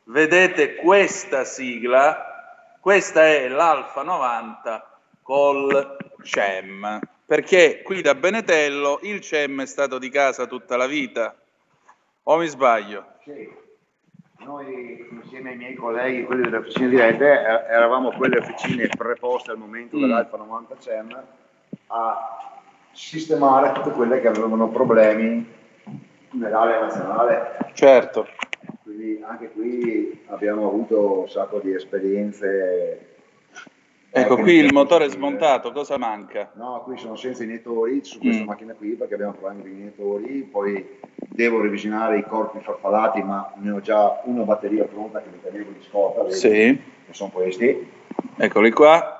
vedete 0.06 0.76
questa 0.76 1.44
sigla? 1.44 2.78
Questa 2.80 3.26
è 3.26 3.48
l'Alfa 3.48 4.02
90 4.02 4.93
col 5.24 5.98
CEM, 6.22 7.00
perché 7.26 7.82
qui 7.84 8.02
da 8.02 8.14
Benetello 8.14 9.00
il 9.04 9.20
CEM 9.22 9.62
è 9.62 9.66
stato 9.66 9.98
di 9.98 10.10
casa 10.10 10.46
tutta 10.46 10.78
la 10.78 10.86
vita. 10.86 11.36
O 12.24 12.38
mi 12.38 12.48
sbaglio? 12.48 13.06
Sì. 13.24 13.50
Noi 14.40 15.08
insieme 15.10 15.52
ai 15.52 15.58
miei 15.58 15.74
colleghi, 15.74 16.24
quelli 16.26 16.42
delle 16.44 16.58
officine 16.58 16.90
dirette, 16.90 17.26
er- 17.26 17.66
eravamo 17.70 18.12
quelle 18.12 18.38
officine 18.38 18.88
preposte 18.90 19.52
al 19.52 19.58
momento 19.58 19.96
Mm. 19.98 20.02
dell'Alfa 20.02 20.38
90 20.38 20.76
CEM 20.80 21.24
a 21.88 22.52
sistemare 22.92 23.72
tutte 23.72 23.92
quelle 23.92 24.20
che 24.22 24.28
avevano 24.28 24.70
problemi 24.70 25.50
nell'area 26.32 26.82
nazionale. 26.82 27.58
Certo. 27.74 28.28
Quindi 28.84 29.24
anche 29.26 29.50
qui 29.52 30.24
abbiamo 30.28 30.68
avuto 30.68 31.20
un 31.22 31.30
sacco 31.30 31.60
di 31.60 31.74
esperienze. 31.74 33.13
Ecco, 34.16 34.38
qui 34.38 34.58
il 34.58 34.72
motore 34.72 35.06
è 35.06 35.10
smontato, 35.10 35.72
cosa 35.72 35.98
manca? 35.98 36.52
No, 36.54 36.82
qui 36.86 36.98
sono 36.98 37.16
senza 37.16 37.42
iniettori 37.44 38.04
su 38.04 38.20
questa 38.20 38.44
Mm. 38.44 38.46
macchina 38.46 38.74
qui 38.76 38.90
perché 38.90 39.16
abbiamo 39.16 39.34
problemi 39.34 39.64
di 39.64 39.72
iniettori, 39.72 40.44
poi 40.44 41.00
devo 41.16 41.62
revisionare 41.62 42.20
i 42.20 42.24
corpi 42.24 42.60
farfallati, 42.60 43.24
ma 43.24 43.52
ne 43.56 43.72
ho 43.72 43.82
già 43.82 44.22
una 44.26 44.44
batteria 44.44 44.84
pronta 44.86 45.20
che 45.20 45.30
mi 45.32 45.42
tenevo 45.42 45.72
di 45.72 45.84
scorta? 45.90 46.30
Sì, 46.30 46.50
che 46.50 47.14
sono 47.14 47.32
questi, 47.32 47.90
eccoli 48.38 48.70
qua. 48.72 49.18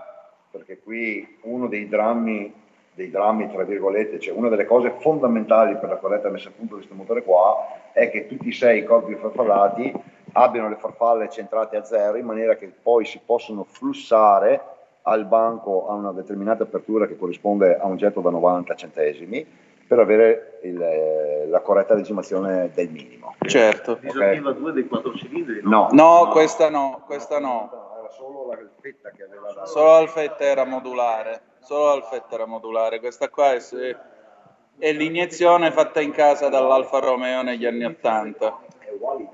perché 0.52 0.78
qui 0.84 1.38
uno 1.42 1.66
dei 1.68 1.90
drammi, 1.90 2.54
dei 2.94 3.10
drammi 3.10 3.52
tra 3.52 3.64
virgolette, 3.64 4.20
cioè 4.20 4.36
una 4.38 4.50
delle 4.50 4.66
cose 4.66 4.94
fondamentali 5.00 5.76
per 5.78 5.90
la 5.90 5.96
corretta 5.98 6.30
messa 6.30 6.50
a 6.50 6.52
punto 6.56 6.76
di 6.76 6.82
questo 6.86 6.94
motore 6.94 7.24
qua 7.24 7.56
è 7.94 8.12
che 8.12 8.28
tutti 8.28 8.50
i 8.50 8.52
sei 8.54 8.84
corpi 8.84 9.16
farfallati 9.16 9.92
abbiano 10.34 10.70
le 10.70 10.76
farfalle 10.76 11.30
centrate 11.30 11.78
a 11.78 11.84
zero 11.84 12.18
in 12.18 12.26
maniera 12.26 12.56
che 12.56 12.72
poi 12.82 13.06
si 13.06 13.20
possono 13.26 13.64
flussare 13.64 14.62
al 15.04 15.26
banco 15.26 15.88
a 15.88 15.94
una 15.94 16.12
determinata 16.12 16.64
apertura 16.64 17.08
che 17.08 17.18
corrisponde 17.18 17.78
a 17.78 17.86
un 17.86 17.98
getto 17.98 18.22
da 18.22 18.30
90 18.30 18.76
centesimi 18.76 19.46
per 19.86 20.00
avere 20.00 20.60
il, 20.64 20.82
eh, 20.82 21.48
la 21.48 21.60
corretta 21.60 21.94
decimazione 21.94 22.72
del 22.74 22.90
minimo. 22.90 23.36
Certo. 23.46 23.96
Disattiva 23.96 24.52
due 24.54 24.72
dei 24.72 24.88
quattro 24.88 25.14
cilindri, 25.14 25.60
No, 25.64 25.90
No, 25.92 26.30
questa 26.32 26.70
no, 26.70 27.04
questa 27.06 27.40
no. 27.40 27.70
Era 28.00 28.10
solo 28.10 28.48
la 28.50 28.58
fetta 28.80 29.10
che 29.10 29.24
aveva 29.24 29.54
la... 29.54 29.66
Solo 29.66 29.92
l'alfetta 29.92 30.44
era 30.44 30.66
modulare. 30.66 31.42
Solo 31.60 31.88
l'alfetta 31.88 32.36
era 32.36 32.46
modulare. 32.46 33.00
Questa 33.00 33.30
qua 33.30 33.54
è, 33.54 33.60
è 34.78 34.92
l'iniezione 34.94 35.72
fatta 35.72 36.00
in 36.00 36.12
casa 36.12 36.48
dall'Alfa 36.48 37.00
Romeo 37.00 37.42
negli 37.42 37.66
anni 37.66 37.84
80. 37.84 38.60
È 38.80 38.92
uguale, 38.94 39.30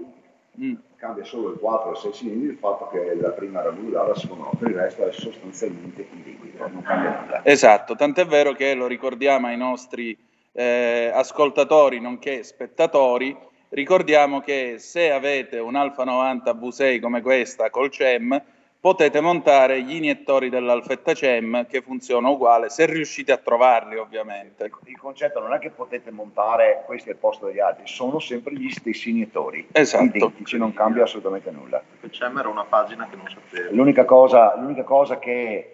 Mm. 0.59 0.75
Cambia 0.99 1.23
solo 1.23 1.51
il 1.53 1.59
4 1.59 1.89
e 1.89 1.91
il 1.93 1.97
6 1.97 2.13
cilindri, 2.13 2.49
il 2.49 2.57
fatto 2.57 2.89
che 2.89 3.15
la 3.15 3.29
prima 3.29 3.61
era 3.61 3.71
modulare, 3.71 4.09
la 4.09 4.15
seconda 4.15 4.49
per 4.57 4.69
il 4.69 4.75
resto 4.75 5.07
è 5.07 5.11
sostanzialmente 5.13 6.07
identico, 6.11 6.67
non 6.67 6.81
cambia 6.81 7.21
nulla. 7.21 7.45
Esatto, 7.45 7.95
tant'è 7.95 8.25
vero 8.25 8.51
che 8.51 8.73
lo 8.73 8.85
ricordiamo 8.85 9.47
ai 9.47 9.57
nostri 9.57 10.15
eh, 10.51 11.09
ascoltatori 11.13 12.01
nonché 12.01 12.43
spettatori, 12.43 13.35
ricordiamo 13.69 14.41
che 14.41 14.75
se 14.77 15.11
avete 15.11 15.57
un 15.59 15.75
Alfa 15.75 16.03
90 16.03 16.51
V6 16.51 16.99
come 16.99 17.21
questa 17.21 17.69
col 17.69 17.89
CEM, 17.89 18.41
potete 18.81 19.19
montare 19.19 19.81
gli 19.81 19.95
iniettori 19.95 20.49
dell'Alfetta 20.49 21.13
CEM 21.13 21.67
che 21.67 21.81
funzionano 21.81 22.33
uguale, 22.33 22.69
se 22.69 22.85
riuscite 22.85 23.31
a 23.31 23.37
trovarli 23.37 23.97
ovviamente. 23.97 24.71
Il 24.85 24.97
concetto 24.97 25.39
non 25.41 25.53
è 25.53 25.59
che 25.59 25.69
potete 25.69 26.11
montare 26.11 26.83
questi 26.85 27.09
al 27.09 27.17
posto 27.17 27.47
degli 27.47 27.59
altri, 27.59 27.83
sono 27.87 28.19
sempre 28.19 28.53
gli 28.53 28.69
stessi 28.69 29.09
iniettori, 29.09 29.67
Esatto. 29.71 30.15
identici, 30.15 30.57
non 30.57 30.73
cambia 30.73 31.03
assolutamente 31.03 31.51
nulla. 31.51 31.81
Il 32.01 32.11
CEM 32.11 32.37
era 32.37 32.47
una 32.47 32.63
pagina 32.63 33.07
che 33.09 33.17
non 33.17 33.27
sapevo. 33.27 33.75
L'unica 33.75 34.05
cosa, 34.05 34.55
l'unica 34.57 34.83
cosa 34.83 35.19
che 35.19 35.73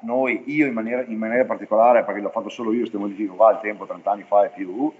noi, 0.00 0.44
io 0.46 0.66
in 0.66 0.72
maniera, 0.72 1.04
in 1.06 1.18
maniera 1.18 1.44
particolare, 1.44 2.04
perché 2.04 2.20
l'ho 2.20 2.30
fatto 2.30 2.48
solo 2.48 2.72
io, 2.72 2.80
queste 2.80 2.96
modifiche 2.96 3.28
qua 3.34 3.48
al 3.48 3.60
tempo, 3.60 3.84
30 3.84 4.10
anni 4.10 4.24
fa 4.26 4.44
e 4.44 4.48
più, 4.48 4.90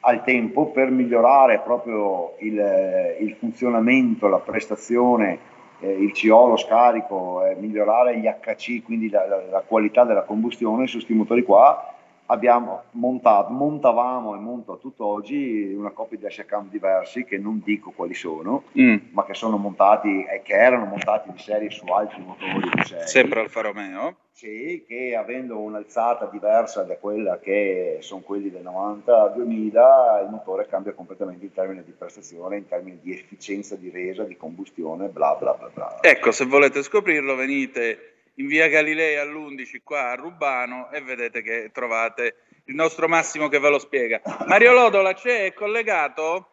al 0.00 0.24
tempo 0.24 0.66
per 0.66 0.90
migliorare 0.90 1.58
proprio 1.58 2.36
il, 2.38 3.16
il 3.20 3.34
funzionamento, 3.38 4.28
la 4.28 4.38
prestazione, 4.38 5.54
eh, 5.80 5.90
il 5.90 6.12
CO, 6.12 6.46
lo 6.46 6.56
scarico, 6.56 7.44
eh, 7.44 7.54
migliorare 7.56 8.18
gli 8.18 8.26
HC, 8.26 8.82
quindi 8.84 9.08
la, 9.10 9.26
la- 9.26 9.42
la 9.50 9.62
qualità 9.66 10.04
della 10.04 10.22
combustione 10.22 10.86
su 10.86 10.94
questi 10.94 11.14
motori 11.14 11.42
qua, 11.42 11.94
abbiamo 12.26 12.84
montato, 12.92 13.52
montavamo 13.52 14.34
e 14.34 14.38
monto 14.38 14.72
a 14.72 14.76
tutt'oggi 14.76 15.72
una 15.74 15.90
coppia 15.90 16.16
di 16.16 16.22
dashcam 16.24 16.68
diversi 16.68 17.24
che 17.24 17.38
non 17.38 17.60
dico 17.64 17.90
quali 17.90 18.14
sono, 18.14 18.64
Mm, 18.78 18.96
ma 19.12 19.24
che 19.24 19.34
sono 19.34 19.56
montati 19.56 20.24
e 20.24 20.42
che 20.42 20.54
erano 20.54 20.84
montati 20.86 21.30
di 21.30 21.38
serie 21.38 21.70
su 21.70 21.86
altri 21.86 22.22
motori 22.22 22.68
V6. 22.68 23.04
sempre 23.04 23.40
Alfa 23.40 23.60
Romeo. 23.62 24.16
Sì, 24.36 24.84
che 24.86 25.16
avendo 25.16 25.58
un'alzata 25.58 26.26
diversa 26.26 26.82
da 26.82 26.96
quella 26.98 27.38
che 27.38 27.98
sono 28.00 28.20
quelli 28.20 28.50
del 28.50 28.62
90-2000, 28.64 30.24
il 30.24 30.28
motore 30.30 30.66
cambia 30.66 30.92
completamente 30.92 31.46
in 31.46 31.52
termini 31.54 31.82
di 31.82 31.92
prestazione, 31.96 32.58
in 32.58 32.68
termini 32.68 32.98
di 33.00 33.12
efficienza 33.12 33.76
di 33.76 33.88
resa, 33.90 34.24
di 34.24 34.36
combustione, 34.36 35.08
bla 35.08 35.36
bla 35.38 35.54
bla 35.54 35.70
bla. 35.72 35.98
Ecco, 36.02 36.32
se 36.32 36.44
volete 36.44 36.82
scoprirlo 36.82 37.34
venite 37.34 38.15
in 38.36 38.46
via 38.46 38.68
Galilei 38.68 39.16
all'11 39.16 39.80
qua 39.82 40.10
a 40.10 40.14
Rubano 40.14 40.90
e 40.90 41.00
vedete 41.00 41.42
che 41.42 41.70
trovate 41.72 42.36
il 42.64 42.74
nostro 42.74 43.08
Massimo 43.08 43.48
che 43.48 43.58
ve 43.58 43.70
lo 43.70 43.78
spiega. 43.78 44.20
Mario 44.46 44.72
Lodola 44.72 45.14
c'è, 45.14 45.44
è 45.46 45.52
collegato? 45.52 46.50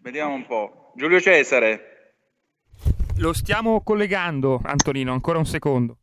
Vediamo 0.00 0.34
un 0.34 0.46
po'. 0.46 0.92
Giulio 0.96 1.20
Cesare, 1.20 2.14
Lo 3.18 3.32
stiamo 3.32 3.82
collegando, 3.82 4.60
Antonino, 4.64 5.12
ancora 5.12 5.38
un 5.38 5.46
secondo. 5.46 5.98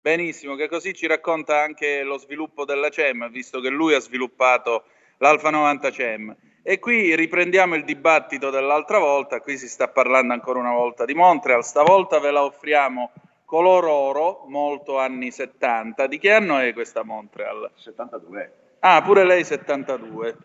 benissimo, 0.00 0.56
che 0.56 0.68
così 0.68 0.94
ci 0.94 1.06
racconta 1.06 1.60
anche 1.60 2.02
lo 2.02 2.18
sviluppo 2.18 2.64
della 2.64 2.88
CEM, 2.88 3.30
visto 3.30 3.60
che 3.60 3.68
lui 3.68 3.94
ha 3.94 4.00
sviluppato 4.00 4.84
l'Alfa 5.18 5.50
90 5.50 5.90
CEM. 5.92 6.36
E 6.62 6.78
qui 6.78 7.14
riprendiamo 7.16 7.74
il 7.74 7.84
dibattito 7.84 8.50
dell'altra 8.50 8.98
volta, 8.98 9.40
qui 9.40 9.56
si 9.56 9.68
sta 9.68 9.88
parlando 9.88 10.34
ancora 10.34 10.58
una 10.58 10.72
volta 10.72 11.04
di 11.04 11.14
Montreal, 11.14 11.64
stavolta 11.64 12.18
ve 12.18 12.30
la 12.30 12.44
offriamo 12.44 13.12
color 13.44 13.84
oro, 13.86 14.44
molto 14.48 14.98
anni 14.98 15.30
70. 15.30 16.06
Di 16.06 16.18
che 16.18 16.32
anno 16.32 16.58
è 16.58 16.72
questa 16.72 17.02
Montreal? 17.02 17.70
72. 17.74 18.52
Ah, 18.80 19.02
pure 19.02 19.24
lei 19.24 19.42
72. 19.42 20.36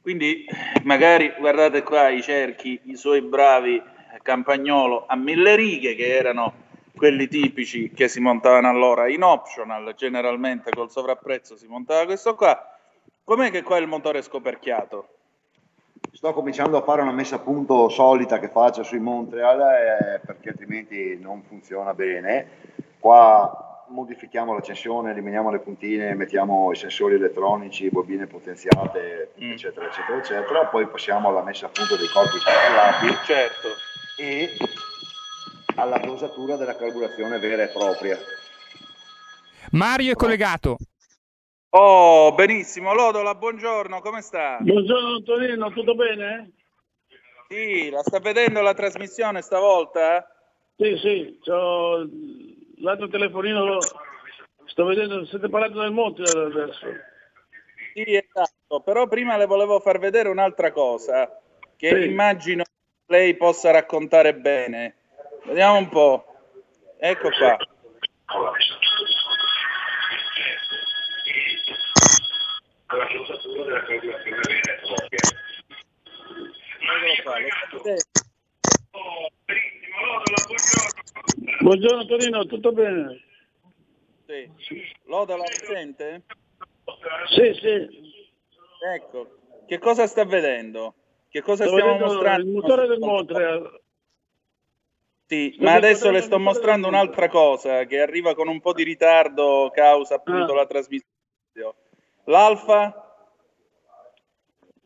Quindi 0.00 0.46
magari 0.84 1.32
guardate 1.38 1.82
qua 1.82 2.08
i 2.08 2.22
cerchi, 2.22 2.80
i 2.84 2.96
suoi 2.96 3.20
bravi 3.20 3.80
Campagnolo 4.22 5.06
a 5.06 5.16
mille 5.16 5.54
righe 5.56 5.94
che 5.94 6.16
erano 6.16 6.68
quelli 6.96 7.28
tipici 7.28 7.90
che 7.92 8.08
si 8.08 8.20
montavano 8.20 8.68
allora 8.68 9.08
in 9.08 9.22
optional, 9.22 9.94
generalmente 9.94 10.70
col 10.70 10.90
sovrapprezzo 10.90 11.56
si 11.56 11.66
montava 11.66 12.04
questo 12.04 12.34
qua. 12.34 12.79
Com'è 13.24 13.50
che 13.50 13.62
qua 13.62 13.78
il 13.78 13.86
motore 13.86 14.18
è 14.18 14.22
scoperchiato? 14.22 15.08
Sto 16.12 16.32
cominciando 16.32 16.76
a 16.76 16.82
fare 16.82 17.02
una 17.02 17.12
messa 17.12 17.36
a 17.36 17.38
punto 17.40 17.88
solita 17.88 18.38
che 18.38 18.48
faccio 18.48 18.82
sui 18.82 18.98
Montreal 18.98 19.60
eh, 19.60 20.20
perché 20.24 20.50
altrimenti 20.50 21.18
non 21.20 21.42
funziona 21.42 21.94
bene. 21.94 22.48
Qua 22.98 23.84
modifichiamo 23.88 24.52
l'accensione, 24.52 25.10
eliminiamo 25.12 25.50
le 25.50 25.58
puntine, 25.60 26.14
mettiamo 26.14 26.70
i 26.72 26.76
sensori 26.76 27.14
elettronici, 27.14 27.88
bobine 27.90 28.26
potenziate, 28.26 29.32
Mm. 29.40 29.52
eccetera, 29.52 29.86
eccetera, 29.86 30.18
eccetera. 30.18 30.66
Poi 30.66 30.86
passiamo 30.88 31.28
alla 31.28 31.42
messa 31.42 31.66
a 31.66 31.70
punto 31.70 31.96
dei 31.96 32.08
corpi 32.08 32.36
controllati 32.42 33.24
Certo. 33.24 33.68
e 34.18 34.50
alla 35.76 35.98
dosatura 35.98 36.56
della 36.56 36.76
carburazione 36.76 37.38
vera 37.38 37.62
e 37.62 37.68
propria. 37.68 38.18
Mario 39.72 40.12
è 40.12 40.14
collegato. 40.14 40.76
Oh, 41.72 42.32
benissimo. 42.34 42.92
Lodola, 42.92 43.36
buongiorno, 43.36 44.00
come 44.00 44.22
sta? 44.22 44.58
Buongiorno 44.60 45.16
Antonino, 45.16 45.70
tutto 45.70 45.94
bene? 45.94 46.50
Sì, 47.48 47.90
la 47.90 48.02
sta 48.02 48.18
vedendo 48.18 48.60
la 48.60 48.74
trasmissione 48.74 49.40
stavolta? 49.40 50.26
Sì, 50.76 50.96
sì, 50.96 51.38
c'ho 51.44 52.08
l'altro 52.78 53.06
telefonino, 53.06 53.64
lo 53.64 53.90
sto 54.64 54.84
vedendo, 54.84 55.24
state 55.26 55.48
parlando 55.48 55.80
del 55.82 55.92
monte 55.92 56.22
adesso. 56.22 56.86
Sì, 57.94 58.16
esatto, 58.16 58.80
però 58.80 59.06
prima 59.06 59.36
le 59.36 59.46
volevo 59.46 59.78
far 59.78 60.00
vedere 60.00 60.28
un'altra 60.28 60.72
cosa 60.72 61.40
che 61.76 61.88
Sì. 61.88 62.08
immagino 62.08 62.64
lei 63.06 63.36
possa 63.36 63.70
raccontare 63.70 64.34
bene. 64.34 64.96
Vediamo 65.44 65.78
un 65.78 65.88
po'. 65.88 66.24
Ecco 66.98 67.28
qua. 67.30 67.56
Eccolo 72.90 73.06
qua, 77.22 77.38
lo 77.38 77.48
sta 77.54 77.76
vedendo? 77.78 78.00
Buongiorno 81.60 82.00
Antonino, 82.00 82.46
tutto 82.46 82.72
bene? 82.72 83.22
Sì. 84.26 84.50
Loda 85.04 85.36
la 85.36 85.44
sente? 85.46 86.22
Sì, 87.28 87.54
sì, 87.60 87.88
Ecco, 88.92 89.38
che 89.68 89.78
cosa 89.78 90.08
sta 90.08 90.24
vedendo? 90.24 90.94
Che 91.28 91.42
cosa 91.42 91.66
sto 91.66 91.76
stiamo 91.76 91.96
mostrando? 91.96 92.44
il 92.44 92.52
motore 92.52 92.86
del 92.88 92.98
Montreal. 92.98 93.80
Sì, 95.26 95.52
Sto 95.54 95.62
ma 95.62 95.74
adesso 95.74 96.10
le 96.10 96.22
sto 96.22 96.40
mostrando 96.40 96.88
un'altra 96.88 97.28
cosa 97.28 97.84
che 97.84 98.00
arriva 98.00 98.34
con 98.34 98.48
un 98.48 98.60
po' 98.60 98.72
di 98.72 98.82
ritardo 98.82 99.70
causa 99.72 100.16
appunto 100.16 100.52
Ah. 100.54 100.56
la 100.56 100.66
trasmissione. 100.66 101.88
L'Alfa 102.24 102.94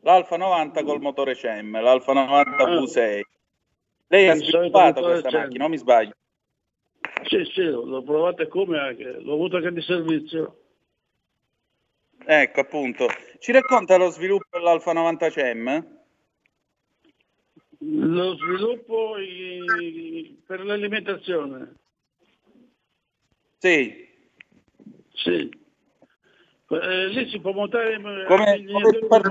l'Alfa 0.01 0.37
90 0.37 0.83
col 0.83 1.01
motore 1.01 1.35
CEM, 1.35 1.81
l'Alfa 1.81 2.13
90 2.13 2.63
Ah. 2.63 2.79
V6. 2.79 3.21
Lei 4.07 4.27
ha 4.27 4.35
solito 4.35 4.57
sviluppato 4.57 5.01
questa 5.01 5.29
CEM. 5.29 5.41
macchina, 5.41 5.63
non 5.63 5.71
mi 5.71 5.77
sbaglio? 5.77 6.13
Sì, 7.23 7.43
sì, 7.53 7.63
l'ho 7.63 8.03
provata 8.03 8.47
come 8.47 8.77
anche, 8.79 9.03
l'ho 9.19 9.33
avuto 9.33 9.57
anche 9.57 9.71
di 9.73 9.81
servizio. 9.81 10.59
Ecco, 12.27 12.59
appunto. 12.59 13.07
Ci 13.39 13.51
racconta 13.51 13.97
lo 13.97 14.09
sviluppo 14.09 14.45
dell'Alfa 14.57 14.93
90 14.93 15.29
CEM? 15.29 15.93
Lo 17.79 18.35
sviluppo 18.37 19.17
i- 19.17 20.39
per 20.45 20.63
l'alimentazione, 20.63 21.75
Sì. 23.57 24.07
sì. 25.13 25.63
Eh, 26.67 27.07
lì 27.07 27.29
si 27.29 27.39
può 27.39 27.51
montare 27.51 27.93
eh, 27.93 28.25
Come- 28.25 28.59
gli 28.59 28.71
come 28.71 28.79
iniettori 28.97 29.07
par- 29.07 29.21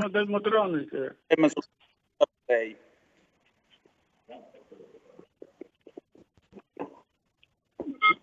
V6. 2.46 2.76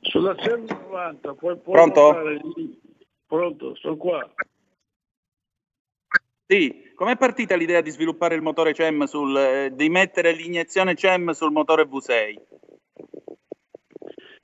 Sulla 0.01 0.35
190 0.35 1.33
puoi, 1.33 1.57
puoi 1.57 1.75
Pronto? 1.75 2.01
montare. 2.01 2.41
Pronto, 3.25 3.75
sono 3.75 3.97
qua. 3.97 4.33
Sì, 6.45 6.91
com'è 6.95 7.17
partita 7.17 7.55
l'idea 7.55 7.81
di 7.81 7.89
sviluppare 7.91 8.35
il 8.35 8.41
motore 8.41 8.73
CEM 8.73 9.05
sul, 9.05 9.35
eh, 9.37 9.69
di 9.73 9.89
mettere 9.89 10.33
l'iniezione 10.33 10.95
CEM 10.95 11.31
sul 11.31 11.51
motore 11.51 11.83
V6? 11.83 12.35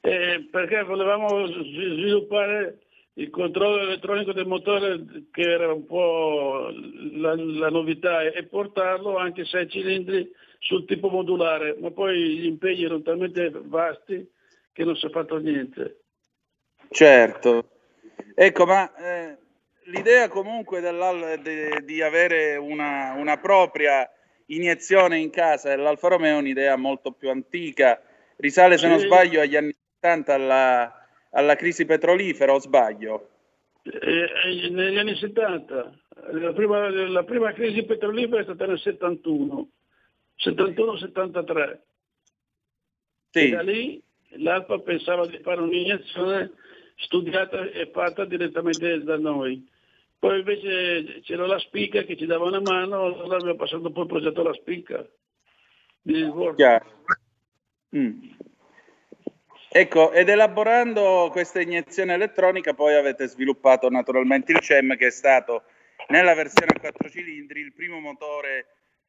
Eh, 0.02 0.48
perché 0.50 0.84
volevamo 0.84 1.46
sviluppare 1.48 2.80
il 3.18 3.30
controllo 3.32 3.82
elettronico 3.82 4.32
del 4.32 4.46
motore 4.46 5.04
che 5.32 5.42
era 5.42 5.74
un 5.74 5.86
po' 5.86 6.70
la, 7.14 7.36
la 7.36 7.70
novità 7.70 8.22
e 8.22 8.44
portarlo 8.44 9.18
anche 9.18 9.44
6 9.44 9.70
cilindri 9.70 10.32
sul 10.60 10.86
tipo 10.86 11.10
modulare, 11.10 11.76
ma 11.80 11.92
poi 11.92 12.38
gli 12.38 12.46
impegni 12.46 12.84
erano 12.84 13.02
talmente 13.02 13.52
vasti 13.54 14.30
che 14.72 14.84
non 14.84 14.96
si 14.96 15.08
è 15.08 15.10
fatto 15.10 15.38
niente. 15.38 16.02
Certo. 16.90 17.70
Ecco, 18.36 18.66
ma 18.66 18.96
eh, 18.96 19.38
l'idea 19.86 20.28
comunque 20.28 20.80
de- 20.82 21.82
di 21.84 22.02
avere 22.04 22.56
una, 22.56 23.14
una 23.14 23.38
propria 23.38 24.08
iniezione 24.48 25.18
in 25.18 25.32
casa 25.32 25.70
dell'Alfa 25.70 26.10
Romeo 26.10 26.36
è 26.36 26.40
un'idea 26.40 26.76
molto 26.76 27.12
più 27.12 27.30
antica, 27.30 28.00
risale 28.38 28.78
se 28.78 28.88
non 28.88 29.00
sbaglio 29.00 29.42
agli 29.42 29.56
anni 29.56 29.76
70 30.00 30.34
alla, 30.34 30.97
alla 31.38 31.56
crisi 31.56 31.86
petrolifera 31.86 32.54
o 32.54 32.60
sbaglio? 32.60 33.30
Eh, 33.84 34.30
eh 34.46 34.70
negli 34.70 34.98
anni 34.98 35.16
70, 35.16 36.00
la 36.32 36.54
prima, 36.54 36.90
la 36.90 37.24
prima, 37.24 37.54
crisi 37.54 37.84
petrolifera 37.84 38.42
è 38.42 38.44
stata 38.44 38.66
nel 38.66 38.80
71, 38.80 39.70
71-73. 40.38 41.80
Sì. 43.30 43.40
E 43.40 43.50
da 43.50 43.62
lì 43.62 44.02
l'ALPA 44.32 44.80
pensava 44.80 45.28
di 45.28 45.38
fare 45.40 45.62
un'iniezione 45.62 46.52
studiata 46.96 47.70
e 47.70 47.90
fatta 47.92 48.26
direttamente 48.26 49.04
da 49.04 49.18
noi. 49.18 49.66
Poi 50.20 50.40
invece 50.40 51.22
c'era 51.22 51.46
la 51.46 51.60
spicca 51.60 52.02
che 52.02 52.18
ci 52.18 52.26
dava 52.26 52.46
una 52.46 52.60
mano, 52.60 53.06
allora 53.06 53.36
abbiamo 53.36 53.56
passato 53.56 53.92
poi 53.92 54.04
il 54.04 54.10
progetto 54.10 54.42
alla 54.42 54.54
spicca. 54.54 55.08
Mm. 57.96 58.20
Ecco, 59.70 60.12
ed 60.12 60.30
elaborando 60.30 61.30
questa 61.32 61.60
iniezione 61.60 62.14
elettronica 62.14 62.74
poi 62.74 62.96
avete 62.96 63.28
sviluppato 63.28 63.90
naturalmente 63.90 64.54
il 64.54 64.60
CEM 64.60 64.96
che 64.96 65.08
è 65.08 65.12
stato 65.12 65.64
nella 66.08 66.34
versione 66.34 66.72
a 66.76 66.80
quattro 66.80 67.10
cilindri 67.10 67.60
il 67.60 67.74
primo 67.74 68.00
motore 68.00 68.68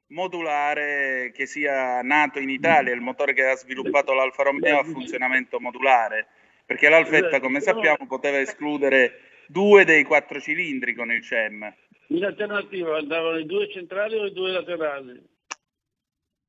modulare 0.08 1.30
che 1.34 1.46
sia 1.46 2.02
nato 2.02 2.38
in 2.38 2.48
Italia, 2.48 2.94
il 2.94 3.00
motore 3.00 3.34
che 3.34 3.44
ha 3.44 3.56
sviluppato 3.56 4.14
l'Alfa 4.14 4.42
Romeo 4.42 4.78
a 4.78 4.84
funzionamento 4.84 5.60
modulare, 5.60 6.26
perché 6.64 6.88
l'Alfetta 6.88 7.40
come 7.40 7.60
sappiamo 7.60 8.06
poteva 8.06 8.38
escludere 8.38 9.20
due 9.46 9.84
dei 9.84 10.04
quattro 10.04 10.40
cilindri 10.40 10.94
con 10.94 11.12
il 11.12 11.22
CEM. 11.22 11.74
In 12.08 12.24
alternativa 12.24 12.96
andavano 12.96 13.38
i 13.38 13.46
due 13.46 13.70
centrali 13.70 14.16
o 14.16 14.26
i 14.26 14.32
due 14.32 14.50
laterali? 14.50 15.36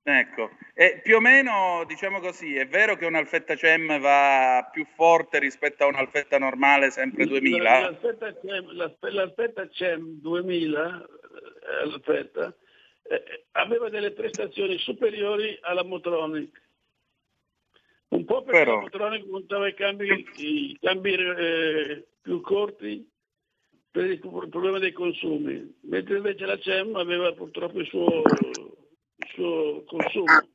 Ecco, 0.10 0.50
e 0.74 1.02
più 1.04 1.18
o 1.18 1.20
meno 1.20 1.84
diciamo 1.88 2.20
così, 2.20 2.56
è 2.56 2.68
vero 2.68 2.96
che 2.96 3.06
un'alfetta 3.06 3.56
CEM 3.56 4.00
va 4.00 4.68
più 4.72 4.86
forte 4.96 5.40
rispetto 5.40 5.84
a 5.84 5.88
un'alfetta 5.88 6.38
normale 6.38 6.90
sempre 6.90 7.26
2000? 7.26 7.80
L'alfetta 7.80 8.34
CEM, 8.40 8.72
l'alfetta 9.12 9.70
CEM 9.70 10.20
2000 10.20 11.06
l'alfetta, 11.86 12.56
eh, 13.04 13.46
aveva 13.52 13.90
delle 13.90 14.12
prestazioni 14.12 14.78
superiori 14.78 15.58
alla 15.62 15.84
Motronic. 15.84 16.68
Un 18.10 18.26
po' 18.26 18.42
perché 18.44 18.60
Però... 18.60 18.76
la 18.76 18.82
Motronic 18.82 19.26
montava 19.28 19.68
i 19.68 19.74
cambi, 19.74 20.26
i 20.38 20.78
cambi 20.82 21.14
eh, 21.14 22.08
più 22.22 22.42
corti 22.42 23.08
per 23.92 24.06
il 24.06 24.20
problema 24.20 24.80
dei 24.80 24.92
consumi, 24.92 25.78
mentre 25.82 26.18
invece 26.18 26.46
la 26.46 26.58
CEM 26.58 26.96
aveva 26.96 27.34
purtroppo 27.34 27.80
il 27.80 27.88
suo, 27.88 28.22
suo 29.40 29.84
consumo. 29.86 30.48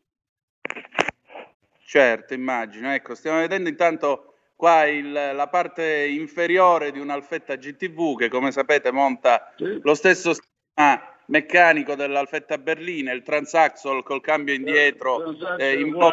Certo, 1.87 2.35
immagino. 2.35 2.93
Ecco, 2.93 3.15
stiamo 3.15 3.39
vedendo 3.39 3.69
intanto 3.69 4.35
qua 4.55 4.85
il, 4.85 5.11
la 5.11 5.49
parte 5.49 6.07
inferiore 6.07 6.93
di 6.93 7.01
un'Alfetta 7.01 7.57
GTV 7.57 8.17
che 8.17 8.29
come 8.29 8.53
sapete 8.53 8.93
monta 8.93 9.53
sì. 9.57 9.81
lo 9.83 9.95
stesso 9.95 10.35
sistema 10.35 11.13
meccanico 11.27 11.95
dell'Alfetta 11.95 12.59
Berlina, 12.59 13.13
il 13.13 13.23
Transaxle 13.23 14.03
col 14.03 14.21
cambio 14.21 14.55
indietro 14.55 15.57
eh, 15.57 15.81
in 15.81 15.93
po- 15.93 16.13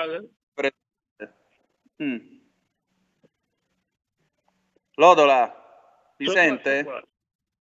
mm. 2.01 2.39
Lodola, 4.95 6.13
mi 6.17 6.25
Sono 6.25 6.37
sente? 6.37 7.03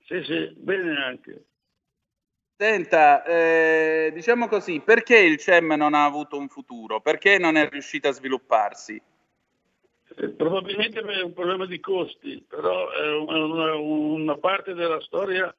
Sì, 0.04 0.22
sì, 0.24 0.52
bene 0.56 0.96
anche. 1.02 1.47
Senta, 2.60 3.22
eh, 3.22 4.10
diciamo 4.12 4.48
così, 4.48 4.80
perché 4.80 5.16
il 5.16 5.36
CEM 5.36 5.74
non 5.74 5.94
ha 5.94 6.04
avuto 6.04 6.36
un 6.36 6.48
futuro? 6.48 7.00
Perché 7.00 7.38
non 7.38 7.54
è 7.54 7.68
riuscito 7.68 8.08
a 8.08 8.10
svilupparsi? 8.10 9.00
Eh, 10.16 10.28
probabilmente 10.30 11.00
per 11.00 11.22
un 11.22 11.32
problema 11.32 11.66
di 11.66 11.78
costi, 11.78 12.44
però 12.48 12.90
è 12.90 13.14
una, 13.14 13.76
una 13.76 14.38
parte 14.38 14.74
della 14.74 15.00
storia 15.02 15.54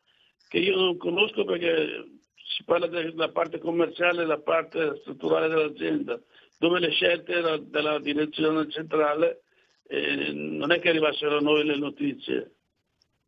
che 0.50 0.58
io 0.58 0.76
non 0.76 0.98
conosco 0.98 1.46
perché 1.46 2.06
si 2.36 2.66
parla 2.66 2.88
della 2.88 3.30
parte 3.30 3.60
commerciale 3.60 4.24
e 4.24 4.26
la 4.26 4.40
parte 4.40 4.98
strutturale 5.00 5.48
dell'azienda, 5.48 6.20
dove 6.58 6.80
le 6.80 6.90
scelte 6.90 7.32
erano 7.32 7.60
della 7.60 8.00
direzione 8.00 8.70
centrale 8.70 9.44
e 9.88 10.34
non 10.34 10.74
è 10.74 10.82
che 10.82 10.90
arrivassero 10.90 11.38
a 11.38 11.40
noi 11.40 11.64
le 11.64 11.78
notizie. 11.78 12.52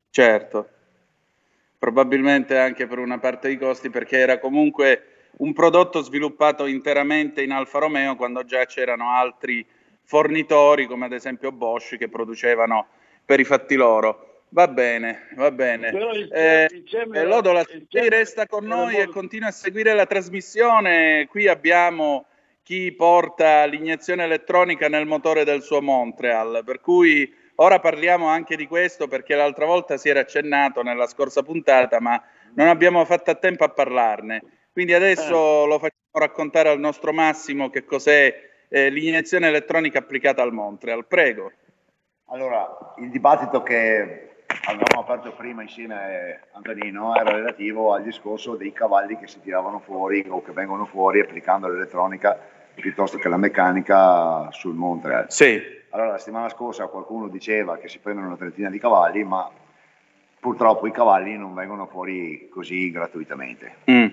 Certo, 0.10 0.68
probabilmente 1.82 2.60
anche 2.60 2.86
per 2.86 3.00
una 3.00 3.18
parte 3.18 3.48
dei 3.48 3.58
costi 3.58 3.90
perché 3.90 4.20
era 4.20 4.38
comunque 4.38 5.30
un 5.38 5.52
prodotto 5.52 6.04
sviluppato 6.04 6.68
interamente 6.68 7.42
in 7.42 7.50
Alfa 7.50 7.80
Romeo 7.80 8.16
quando 8.16 8.46
già 8.46 8.68
c'erano 8.68 9.10
altri 9.10 9.66
fornitori 10.04 10.86
come 10.86 11.06
ad 11.06 11.14
esempio 11.14 11.52
Bosch 11.52 11.98
che 11.98 12.08
producevano 12.08 12.86
per 13.26 13.40
i 13.40 13.44
fatti 13.46 13.74
loro. 13.74 14.44
Va 14.50 14.68
bene, 14.68 15.30
va 15.34 15.50
bene. 15.50 15.88
Il, 15.90 16.32
eh, 16.32 16.68
il 16.70 17.16
eh, 17.16 17.24
Lodola, 17.24 17.66
lei 17.90 18.10
resta 18.10 18.46
con 18.46 18.64
noi 18.64 18.98
e 18.98 19.08
continua 19.08 19.48
a 19.48 19.52
seguire 19.52 19.96
la 19.96 20.06
trasmissione. 20.06 21.26
Qui 21.32 21.48
abbiamo 21.48 22.28
chi 22.62 22.92
porta 22.92 23.66
l'iniezione 23.66 24.26
elettronica 24.26 24.88
nel 24.88 25.08
motore 25.08 25.46
del 25.46 25.64
suo 25.64 25.82
Montreal, 25.82 26.62
per 26.64 26.80
cui 26.80 27.40
ora 27.62 27.80
parliamo 27.80 28.28
anche 28.28 28.56
di 28.56 28.68
questo 28.68 29.08
perché 29.08 29.36
l'altra 29.36 29.66
volta 29.66 29.98
si 29.98 30.10
era 30.10 30.22
accennato 30.22 30.82
nella 30.82 31.08
scorsa 31.08 31.44
puntata, 31.44 32.00
ma 32.00 32.22
non 32.56 32.68
abbiamo 32.68 33.06
fatto 33.06 33.32
a 33.32 33.36
tempo 33.36 33.64
a 33.64 33.70
parlarne. 33.70 34.42
Quindi 34.72 34.94
adesso 34.94 35.64
eh. 35.64 35.68
lo 35.68 35.74
facciamo 35.74 36.12
raccontare 36.14 36.70
al 36.70 36.80
nostro 36.80 37.14
Massimo 37.14 37.70
che 37.70 37.86
cos'è 37.86 38.50
eh, 38.68 38.90
l'iniezione 38.90 39.48
elettronica 39.48 40.00
applicata 40.00 40.42
al 40.42 40.54
Montreal. 40.54 41.06
Prego. 41.06 41.52
Allora, 42.28 42.94
il 42.98 43.10
dibattito 43.10 43.62
che 43.62 44.30
avevamo 44.66 45.02
aperto 45.02 45.34
prima 45.34 45.62
insieme 45.62 46.40
a 46.52 46.58
Antonino 46.58 47.16
era 47.16 47.32
relativo 47.32 47.94
al 47.94 48.04
discorso 48.04 48.56
dei 48.56 48.72
cavalli 48.72 49.18
che 49.18 49.28
si 49.28 49.40
tiravano 49.42 49.80
fuori 49.80 50.26
o 50.28 50.42
che 50.42 50.52
vengono 50.52 50.86
fuori 50.86 51.20
applicando 51.20 51.68
l'elettronica 51.68 52.38
piuttosto 52.74 53.18
che 53.18 53.28
la 53.28 53.38
meccanica 53.38 54.50
sul 54.52 54.74
Montreal. 54.74 55.26
Sì. 55.30 55.80
Allora 55.94 56.12
la 56.12 56.18
settimana 56.18 56.48
scorsa 56.48 56.88
qualcuno 56.88 57.28
diceva 57.28 57.78
che 57.78 57.90
si 57.90 58.00
prendono 58.00 58.28
una 58.28 58.38
trentina 58.38 58.70
di 58.70 58.80
cavalli, 58.80 59.26
ma 59.26 59.50
purtroppo 60.40 60.88
i 60.88 60.92
cavalli 60.92 61.38
non 61.38 61.54
vengono 61.54 61.86
fuori 61.86 62.48
così 62.50 62.92
gratuitamente. 62.92 63.76
Mm. 63.92 64.08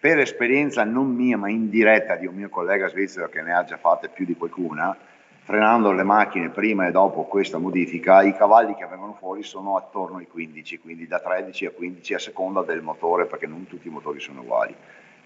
Per 0.00 0.18
esperienza 0.18 0.82
non 0.82 1.14
mia 1.14 1.36
ma 1.36 1.48
indiretta 1.48 2.16
di 2.16 2.26
un 2.26 2.34
mio 2.34 2.48
collega 2.48 2.88
svizzero 2.88 3.28
che 3.28 3.42
ne 3.42 3.52
ha 3.52 3.62
già 3.64 3.76
fatte 3.76 4.08
più 4.08 4.24
di 4.24 4.34
qualcuna, 4.34 4.96
frenando 5.42 5.92
le 5.92 6.02
macchine 6.02 6.48
prima 6.48 6.86
e 6.86 6.90
dopo 6.90 7.24
questa 7.24 7.58
modifica, 7.58 8.22
i 8.22 8.36
cavalli 8.36 8.74
che 8.74 8.86
vengono 8.86 9.14
fuori 9.14 9.44
sono 9.44 9.76
attorno 9.76 10.16
ai 10.16 10.26
15, 10.26 10.80
quindi 10.80 11.06
da 11.06 11.20
13 11.20 11.66
a 11.66 11.70
15 11.70 12.14
a 12.14 12.18
seconda 12.18 12.62
del 12.62 12.82
motore, 12.82 13.26
perché 13.26 13.46
non 13.46 13.66
tutti 13.68 13.86
i 13.86 13.90
motori 13.90 14.18
sono 14.18 14.40
uguali, 14.40 14.74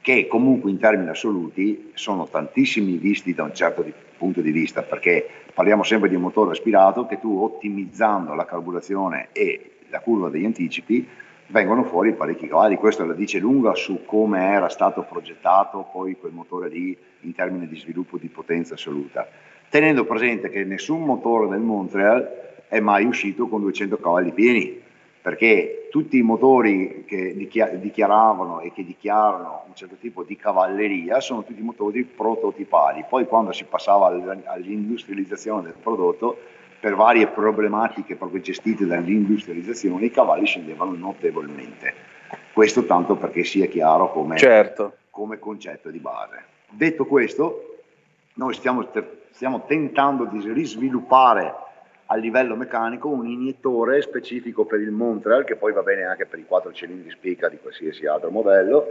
che 0.05 0.27
comunque 0.27 0.71
in 0.71 0.77
termini 0.77 1.09
assoluti 1.09 1.93
sono 1.95 2.29
tantissimi 2.29 2.99
visti 2.99 3.33
da 3.33 3.45
un 3.45 3.55
certo 3.55 3.83
punto 4.19 4.43
di 4.43 4.51
vista, 4.51 4.83
perché 4.83 5.27
parliamo 5.55 5.83
sempre 5.83 6.11
di 6.11 6.15
un 6.15 6.21
motore 6.21 6.51
aspirato 6.51 7.07
che 7.07 7.19
tu 7.19 7.41
ottimizzando 7.43 8.35
la 8.35 8.45
carburazione 8.45 9.29
e 9.33 9.77
la 9.89 10.01
curva 10.01 10.29
degli 10.29 10.45
anticipi 10.45 11.09
vengono 11.47 11.85
fuori 11.85 12.13
parecchi 12.13 12.49
cavalli, 12.49 12.77
questo 12.77 13.07
la 13.07 13.15
dice 13.15 13.39
lunga 13.39 13.75
su 13.75 14.05
come 14.05 14.45
era 14.45 14.69
stato 14.69 15.07
progettato 15.09 15.89
poi 15.91 16.19
quel 16.19 16.33
motore 16.33 16.69
lì 16.69 16.95
in 17.21 17.33
termini 17.33 17.67
di 17.67 17.79
sviluppo 17.79 18.19
di 18.19 18.29
potenza 18.29 18.75
assoluta. 18.75 19.27
Tenendo 19.71 20.05
presente 20.05 20.51
che 20.51 20.65
nessun 20.65 21.03
motore 21.03 21.49
del 21.49 21.61
Montreal 21.61 22.29
è 22.69 22.79
mai 22.79 23.07
uscito 23.07 23.49
con 23.49 23.63
200 23.63 23.97
cavalli 23.97 24.33
pieni, 24.33 24.83
perché 25.25 25.89
tutti 25.91 26.19
i 26.19 26.23
motori 26.23 27.07
che 27.09 27.35
dichiaravano 27.35 28.61
e 28.61 28.75
che 28.75 28.85
dichiarano 28.85 29.63
un 29.67 29.75
certo 29.75 29.95
tipo 29.95 30.23
di 30.23 30.37
cavalleria 30.37 31.19
sono 31.21 31.43
tutti 31.45 31.63
motori 31.63 32.05
prototipali. 32.05 33.07
Poi 33.09 33.25
quando 33.25 33.51
si 33.53 33.65
passava 33.65 34.09
all'industrializzazione 34.09 35.63
del 35.63 35.77
prodotto, 35.83 36.37
per 36.79 36.95
varie 36.95 37.29
problematiche 37.29 38.17
proprio 38.17 38.43
gestite 38.43 38.85
dall'industrializzazione, 38.85 40.05
i 40.05 40.11
cavalli 40.11 40.45
scendevano 40.45 40.93
notevolmente. 40.93 41.95
Questo 42.53 42.85
tanto 42.85 43.17
perché 43.17 43.45
sia 43.45 43.65
chiaro 43.65 44.13
come, 44.13 44.37
certo. 44.37 44.97
come 45.09 45.39
concetto 45.39 45.89
di 45.89 46.01
base. 46.01 46.45
Detto 46.69 47.07
questo, 47.07 47.79
noi 48.35 48.53
stiamo 48.53 48.87
stiamo 49.31 49.65
tentando 49.65 50.27
di 50.27 50.53
risviluppare 50.53 51.55
a 52.07 52.17
livello 52.17 52.55
meccanico 52.57 53.09
un 53.09 53.27
iniettore 53.27 54.03
specifico 54.03 54.65
per 54.65 54.81
il 54.81 54.91
Montreal, 54.91 55.45
che 55.45 55.57
poi 55.57 55.73
va 55.73 55.83
bene 55.83 56.05
anche 56.05 56.27
per 56.27 56.39
i 56.39 56.45
quattro 56.45 56.73
cilindri 56.73 57.11
spica 57.11 57.49
di 57.49 57.59
qualsiasi 57.59 58.07
altro 58.07 58.31
modello, 58.31 58.87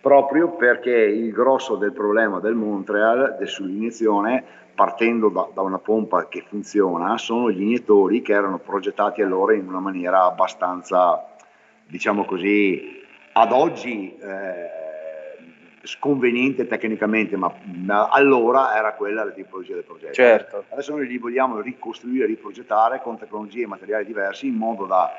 proprio 0.00 0.50
perché 0.50 0.90
il 0.90 1.30
grosso 1.32 1.76
del 1.76 1.92
problema 1.92 2.40
del 2.40 2.54
Montreal, 2.54 3.36
del, 3.38 3.48
sull'iniezione, 3.48 4.44
partendo 4.74 5.28
da, 5.28 5.48
da, 5.52 5.60
una 5.60 5.78
pompa 5.78 6.26
che 6.28 6.44
funziona, 6.46 7.16
sono 7.18 7.50
gli 7.50 7.62
iniettori 7.62 8.22
che 8.22 8.32
erano 8.32 8.58
progettati 8.58 9.22
allora 9.22 9.54
in 9.54 9.68
una 9.68 9.80
maniera 9.80 10.24
abbastanza, 10.24 11.24
diciamo 11.86 12.24
così, 12.24 13.02
ad 13.32 13.52
oggi 13.52 14.16
eh, 14.16 14.83
sconveniente 15.84 16.66
tecnicamente, 16.66 17.36
ma, 17.36 17.52
ma, 17.84 18.08
allora 18.08 18.76
era 18.76 18.92
quella 18.94 19.24
la 19.24 19.30
tipologia 19.30 19.74
del 19.74 19.84
progetto. 19.84 20.12
Certo. 20.12 20.64
Adesso 20.68 20.96
noi 20.96 21.06
li 21.06 21.18
vogliamo 21.18 21.60
ricostruire, 21.60 22.26
riprogettare 22.26 23.00
con 23.02 23.18
tecnologie 23.18 23.62
e 23.62 23.66
materiali 23.66 24.04
diversi 24.04 24.46
in 24.46 24.54
modo 24.54 24.86
da, 24.86 25.10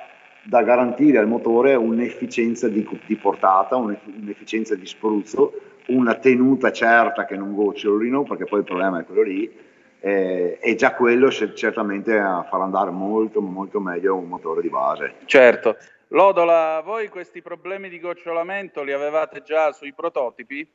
da 0.44 0.62
garantire 0.64 1.18
al 1.18 1.28
motore 1.28 1.76
un'efficienza 1.76 2.68
di, 2.68 2.88
di 3.06 3.16
portata, 3.16 3.76
un'efficienza 3.76 4.76
di 4.76 4.86
spruzzo, 4.86 5.54
una 5.88 6.16
tenuta 6.16 6.72
certa 6.72 7.26
che 7.26 7.36
non 7.36 7.54
gocciolino, 7.54 8.24
perché 8.24 8.46
poi 8.46 8.60
il 8.60 8.66
problema 8.66 9.00
è 9.00 9.06
quello 9.06 9.22
lì, 9.22 9.52
eh, 10.00 10.60
e 10.62 10.76
già 10.76 10.94
quello 10.94 11.32
certamente 11.32 12.12
farà 12.14 12.64
andare 12.64 12.92
molto 12.92 13.42
molto 13.42 13.80
meglio 13.80 14.16
un 14.16 14.28
motore 14.28 14.62
di 14.62 14.70
base. 14.70 15.14
Certo. 15.26 15.78
Lodola, 16.10 16.82
voi 16.84 17.10
questi 17.10 17.42
problemi 17.42 17.90
di 17.90 18.00
gocciolamento 18.00 18.84
li 18.84 18.92
avevate 18.92 19.42
già 19.42 19.72
sui 19.72 19.94
prototipi? 19.94 20.68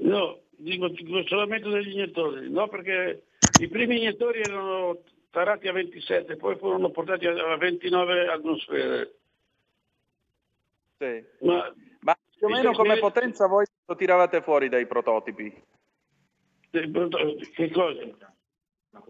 No, 0.00 0.40
dico 0.50 0.90
gocciolamento 0.90 1.70
degli 1.70 1.90
iniettori, 1.90 2.48
no 2.50 2.68
perché 2.68 3.24
i 3.56 3.68
primi 3.68 3.96
iniettori 3.96 4.40
erano 4.42 5.02
tarati 5.30 5.68
a 5.68 5.72
27, 5.72 6.36
poi 6.36 6.56
furono 6.56 6.90
portati 6.90 7.26
a 7.26 7.56
29 7.56 8.28
atmosfere. 8.28 9.14
Sì. 10.98 11.24
Ma, 11.40 11.72
Ma 12.00 12.16
più 12.36 12.46
o 12.46 12.50
meno 12.50 12.72
come 12.72 12.98
potenza 12.98 13.46
voi 13.46 13.66
lo 13.86 13.94
tiravate 13.96 14.40
fuori 14.40 14.68
dai 14.68 14.86
prototipi? 14.86 15.52
Che 16.70 17.70
cosa? 17.72 18.36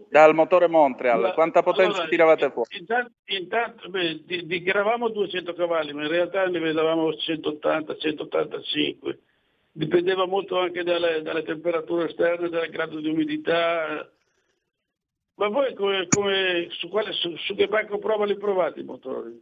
Dal 0.09 0.33
motore 0.33 0.67
Montreal, 0.67 1.33
quanta 1.33 1.61
potenza 1.61 1.97
allora, 1.97 2.09
tiravate 2.09 2.51
fuori? 2.51 2.77
Intanto, 2.77 3.11
intanto 3.25 3.89
beh, 3.89 4.23
dichiaravamo 4.45 5.09
200 5.09 5.53
cavalli, 5.53 5.93
ma 5.93 6.03
in 6.03 6.09
realtà 6.09 6.47
ne 6.47 6.59
vedevamo 6.59 7.13
180, 7.13 7.95
185. 7.95 9.19
Dipendeva 9.71 10.25
molto 10.25 10.59
anche 10.59 10.83
dalle, 10.83 11.21
dalle 11.21 11.43
temperature 11.43 12.09
esterne, 12.09 12.49
dal 12.49 12.69
grado 12.69 12.99
di 12.99 13.09
umidità. 13.09 14.09
Ma 15.35 15.47
voi 15.47 15.73
come, 15.73 16.07
come, 16.07 16.67
su, 16.71 16.89
quale, 16.89 17.13
su, 17.13 17.35
su 17.37 17.55
che 17.55 17.67
banco 17.67 17.97
prova 17.99 18.25
li 18.25 18.35
provate 18.35 18.79
i 18.79 18.83
motori? 18.83 19.41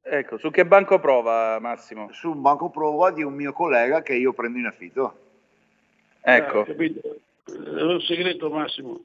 Ecco, 0.00 0.38
su 0.38 0.50
che 0.50 0.64
banco 0.64 0.98
prova 0.98 1.58
Massimo? 1.60 2.10
Su 2.12 2.30
un 2.30 2.40
banco 2.40 2.70
prova 2.70 3.10
di 3.10 3.22
un 3.22 3.34
mio 3.34 3.52
collega 3.52 4.02
che 4.02 4.14
io 4.14 4.32
prendo 4.32 4.58
in 4.58 4.66
affitto. 4.66 5.18
Ecco. 6.22 6.60
Ah, 6.60 6.64
è 6.64 7.82
un 7.82 8.00
segreto 8.00 8.50
Massimo. 8.50 9.00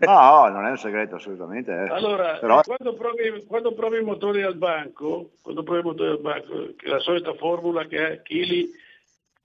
No, 0.00 0.48
non 0.48 0.66
è 0.66 0.70
un 0.70 0.78
segreto 0.78 1.16
assolutamente. 1.16 1.70
Eh. 1.70 1.88
Allora, 1.88 2.38
Però... 2.38 2.60
quando, 2.62 2.94
provi, 2.94 3.44
quando, 3.46 3.72
provi, 3.72 3.98
i 3.98 4.02
motori 4.02 4.42
al 4.42 4.56
banco, 4.56 5.32
quando 5.42 5.62
provi 5.62 5.80
i 5.80 5.84
motori 5.84 6.10
al 6.10 6.20
banco, 6.20 6.74
la 6.82 6.98
solita 6.98 7.34
formula 7.34 7.86
che 7.86 8.08
è 8.08 8.22
chili 8.22 8.68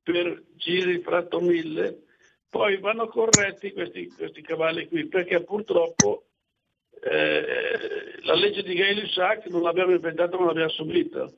per 0.01 0.43
giri 0.55 0.99
fratto 0.99 1.39
mille, 1.39 2.03
poi 2.49 2.77
vanno 2.77 3.07
corretti 3.07 3.71
questi, 3.71 4.07
questi 4.07 4.41
cavalli 4.41 4.87
qui, 4.87 5.07
perché 5.07 5.43
purtroppo 5.43 6.25
eh, 7.03 8.19
la 8.21 8.35
legge 8.35 8.63
di 8.63 8.73
Gay-Lussac 8.73 9.45
non 9.47 9.61
l'abbiamo 9.61 9.91
inventata, 9.91 10.37
non 10.37 10.47
l'abbiamo 10.47 10.69
subita. 10.69 11.29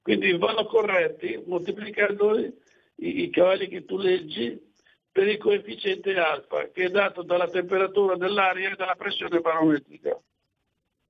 Quindi 0.00 0.36
vanno 0.36 0.66
corretti 0.66 1.42
moltiplicando 1.46 2.38
i, 2.38 2.52
i 2.96 3.30
cavalli 3.30 3.68
che 3.68 3.84
tu 3.84 3.98
leggi 3.98 4.72
per 5.14 5.28
il 5.28 5.38
coefficiente 5.38 6.18
alfa 6.18 6.70
che 6.72 6.86
è 6.86 6.88
dato 6.88 7.22
dalla 7.22 7.46
temperatura 7.46 8.16
dell'aria 8.16 8.72
e 8.72 8.74
dalla 8.74 8.96
pressione 8.96 9.38
barometrica. 9.38 10.18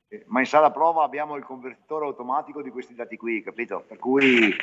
Eh, 0.09 0.25
ma 0.27 0.41
in 0.41 0.45
sala 0.45 0.71
prova 0.71 1.05
abbiamo 1.05 1.37
il 1.37 1.43
convertitore 1.43 2.05
automatico 2.05 2.61
di 2.61 2.69
questi 2.69 2.95
dati 2.95 3.17
qui, 3.17 3.43
capito? 3.43 3.83
Per 3.89 3.97
cui 3.97 4.55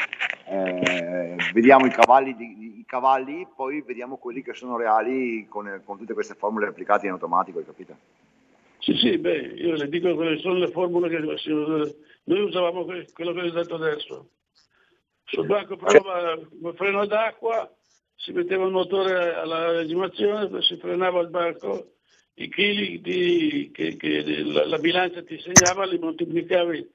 eh, 0.45 1.36
vediamo 1.54 1.88
i 1.88 1.89
cavalli, 1.89 2.36
di, 2.36 2.77
i 2.82 2.86
cavalli, 2.86 3.47
poi 3.56 3.82
vediamo 3.82 4.17
quelli 4.17 4.43
che 4.43 4.54
sono 4.54 4.77
reali 4.77 5.47
con, 5.49 5.82
con, 5.84 5.97
tutte 5.97 6.13
queste 6.13 6.36
formule 6.36 6.67
applicate 6.67 7.08
in 7.08 7.13
automatico, 7.13 7.63
capito? 7.65 7.95
Sì, 8.77 8.93
sì, 8.93 9.17
beh, 9.17 9.54
io 9.56 9.73
le 9.73 9.89
dico 9.89 10.13
quelle 10.13 10.38
sono 10.38 10.60
le 10.60 10.69
formule 10.69 11.10
che 11.10 11.17
noi 11.17 12.41
usavamo 12.41 12.86
quello 12.86 13.34
che 13.34 13.41
ho 13.41 13.51
detto 13.51 13.73
adesso. 13.73 14.30
Sul 15.23 15.47
banco 15.47 15.77
prova 15.77 16.38
freno 16.75 17.08
d'acqua, 17.08 17.67
si 18.21 18.31
metteva 18.34 18.65
il 18.65 18.71
motore 18.71 19.34
alla 19.34 19.71
regimazione, 19.71 20.62
si 20.62 20.77
frenava 20.77 21.21
il 21.21 21.29
barco, 21.29 21.93
i 22.36 22.47
chili 22.49 23.01
di, 23.01 23.71
che, 23.73 23.97
che 23.97 24.43
la, 24.43 24.65
la, 24.67 24.77
bilancia 24.77 25.23
ti 25.23 25.39
segnava 25.39 25.86
li 25.86 25.97
moltiplicavi 25.97 26.88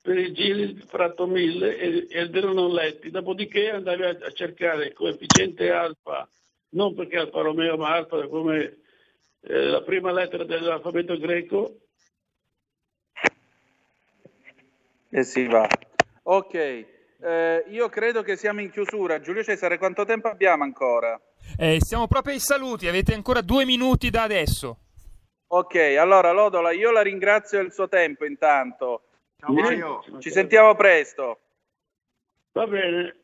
per 0.00 0.16
i 0.18 0.32
giri 0.32 0.76
fratto 0.86 1.26
mille 1.26 1.76
ed 1.76 2.34
erano 2.34 2.72
letti, 2.72 3.10
dopodiché 3.10 3.70
andavi 3.70 4.04
a, 4.04 4.16
a 4.20 4.30
cercare 4.30 4.86
il 4.86 4.92
coefficiente 4.92 5.70
alfa, 5.72 6.28
non 6.70 6.94
perché 6.94 7.16
Alfa 7.16 7.40
Romeo 7.40 7.76
ma 7.76 7.94
alfa 7.94 8.28
come 8.28 8.78
eh, 9.40 9.64
la 9.64 9.82
prima 9.82 10.12
lettera 10.12 10.44
dell'alfabeto 10.44 11.18
greco. 11.18 11.80
E 15.10 15.24
si 15.24 15.44
va. 15.46 15.66
Ok. 16.22 16.96
Eh, 17.20 17.64
io 17.68 17.88
credo 17.88 18.22
che 18.22 18.36
siamo 18.36 18.60
in 18.60 18.70
chiusura. 18.70 19.20
Giulio 19.20 19.42
Cesare, 19.42 19.78
quanto 19.78 20.04
tempo 20.04 20.28
abbiamo 20.28 20.62
ancora? 20.62 21.20
Eh, 21.56 21.78
siamo 21.80 22.06
proprio 22.06 22.34
ai 22.34 22.40
saluti, 22.40 22.86
avete 22.86 23.14
ancora 23.14 23.40
due 23.40 23.64
minuti 23.64 24.10
da 24.10 24.22
adesso. 24.22 24.78
Ok, 25.48 25.74
allora 25.98 26.30
Lodola, 26.32 26.72
io 26.72 26.90
la 26.90 27.00
ringrazio 27.00 27.58
del 27.58 27.72
suo 27.72 27.88
tempo 27.88 28.24
intanto. 28.24 29.02
Ciao 29.38 29.52
Mario. 29.52 30.02
Ci, 30.04 30.20
ci 30.20 30.30
sentiamo 30.30 30.74
presto. 30.74 31.38
Va 32.52 32.66
bene. 32.66 33.16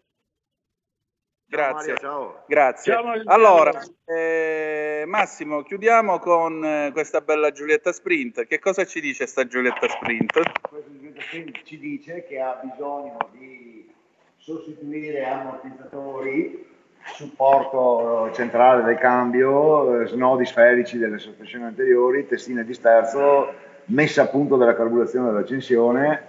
Grazie. 1.55 1.97
Ciao, 1.97 2.13
Mario, 2.13 2.35
ciao. 2.35 2.45
Grazie. 2.49 2.93
Ciao, 2.93 3.13
allora, 3.27 3.83
eh, 4.05 5.05
Massimo, 5.07 5.63
chiudiamo 5.63 6.19
con 6.19 6.65
eh, 6.65 6.91
questa 6.93 7.21
bella 7.21 7.53
Giulietta 7.53 7.93
Sprint. 7.93 8.47
Che 8.47 8.59
cosa 8.59 8.85
ci 8.85 9.01
dice 9.01 9.27
sta 9.27 9.47
Giulietta 9.47 9.89
Sprint? 9.89 10.33
Questa 10.69 10.91
Giulietta 10.91 11.21
Sprint 11.21 11.63
ci 11.63 11.79
dice 11.79 12.25
che 12.27 12.41
ha 12.41 12.61
bisogno 12.61 13.17
di 13.31 13.89
sostituire 14.37 15.25
ammortizzatori, 15.25 16.67
supporto 17.05 18.33
centrale 18.35 18.83
del 18.83 18.99
cambio, 18.99 20.01
eh, 20.01 20.07
snodi 20.09 20.45
sferici 20.47 20.99
delle 20.99 21.19
sospensioni 21.19 21.67
anteriori, 21.67 22.27
testine 22.27 22.65
di 22.65 22.75
sterzo, 22.75 23.53
messa 23.87 24.23
a 24.23 24.27
punto 24.27 24.57
della 24.57 24.75
carburazione 24.75 25.31
dell'accensione 25.31 26.23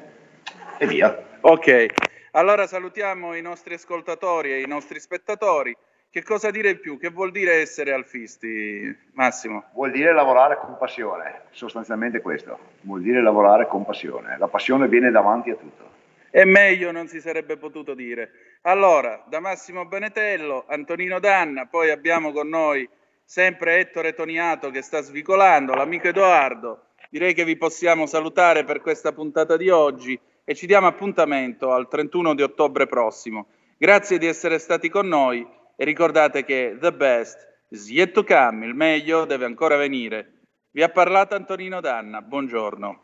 e 0.77 0.85
via. 0.85 1.17
Ok, 1.41 1.87
allora 2.35 2.67
salutiamo 2.67 3.33
i 3.33 3.41
nostri 3.41 3.75
ascoltatori 3.75 4.51
e 4.51 4.61
i 4.61 4.67
nostri 4.67 4.99
spettatori. 4.99 5.75
Che 6.09 6.23
cosa 6.23 6.51
dire 6.51 6.69
in 6.69 6.79
più? 6.79 6.97
Che 6.97 7.09
vuol 7.09 7.31
dire 7.31 7.55
essere 7.61 7.93
alfisti, 7.93 8.95
Massimo? 9.13 9.65
Vuol 9.73 9.91
dire 9.91 10.13
lavorare 10.13 10.57
con 10.57 10.77
passione, 10.77 11.43
sostanzialmente 11.51 12.21
questo. 12.21 12.57
Vuol 12.81 13.01
dire 13.01 13.21
lavorare 13.21 13.67
con 13.67 13.85
passione. 13.85 14.37
La 14.37 14.47
passione 14.47 14.87
viene 14.87 15.11
davanti 15.11 15.49
a 15.49 15.55
tutto. 15.55 15.91
E 16.29 16.43
meglio 16.43 16.91
non 16.91 17.07
si 17.07 17.21
sarebbe 17.21 17.55
potuto 17.55 17.93
dire. 17.93 18.57
Allora, 18.63 19.23
da 19.27 19.39
Massimo 19.39 19.85
Benetello, 19.85 20.65
Antonino 20.67 21.19
Danna, 21.19 21.65
poi 21.65 21.89
abbiamo 21.89 22.33
con 22.33 22.49
noi 22.49 22.87
sempre 23.23 23.77
Ettore 23.77 24.13
Toniato 24.13 24.71
che 24.71 24.81
sta 24.81 25.01
svicolando, 25.01 25.73
l'amico 25.73 26.09
Edoardo. 26.09 26.87
Direi 27.09 27.33
che 27.33 27.45
vi 27.45 27.55
possiamo 27.55 28.05
salutare 28.05 28.65
per 28.65 28.81
questa 28.81 29.13
puntata 29.13 29.55
di 29.55 29.69
oggi 29.69 30.19
e 30.45 30.55
ci 30.55 30.67
diamo 30.67 30.87
appuntamento 30.87 31.73
al 31.73 31.89
31 31.89 32.35
di 32.35 32.43
ottobre 32.43 32.85
prossimo. 32.85 33.47
Grazie 33.77 34.19
di 34.19 34.27
essere 34.27 34.59
stati 34.59 34.89
con 34.89 35.07
noi 35.07 35.45
e 35.75 35.83
ricordate 35.83 36.45
che 36.45 36.77
the 36.79 36.93
best 36.93 37.37
is 37.69 37.89
yet 37.89 38.11
to 38.11 38.23
come, 38.23 38.65
il 38.65 38.75
meglio 38.75 39.25
deve 39.25 39.45
ancora 39.45 39.75
venire. 39.75 40.33
Vi 40.71 40.83
ha 40.83 40.89
parlato 40.89 41.35
Antonino 41.35 41.81
Danna, 41.81 42.21
buongiorno. 42.21 43.03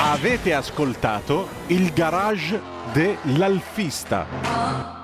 Avete 0.00 0.52
ascoltato 0.52 1.48
il 1.68 1.92
garage 1.92 2.60
dell'alfista. 2.92 5.01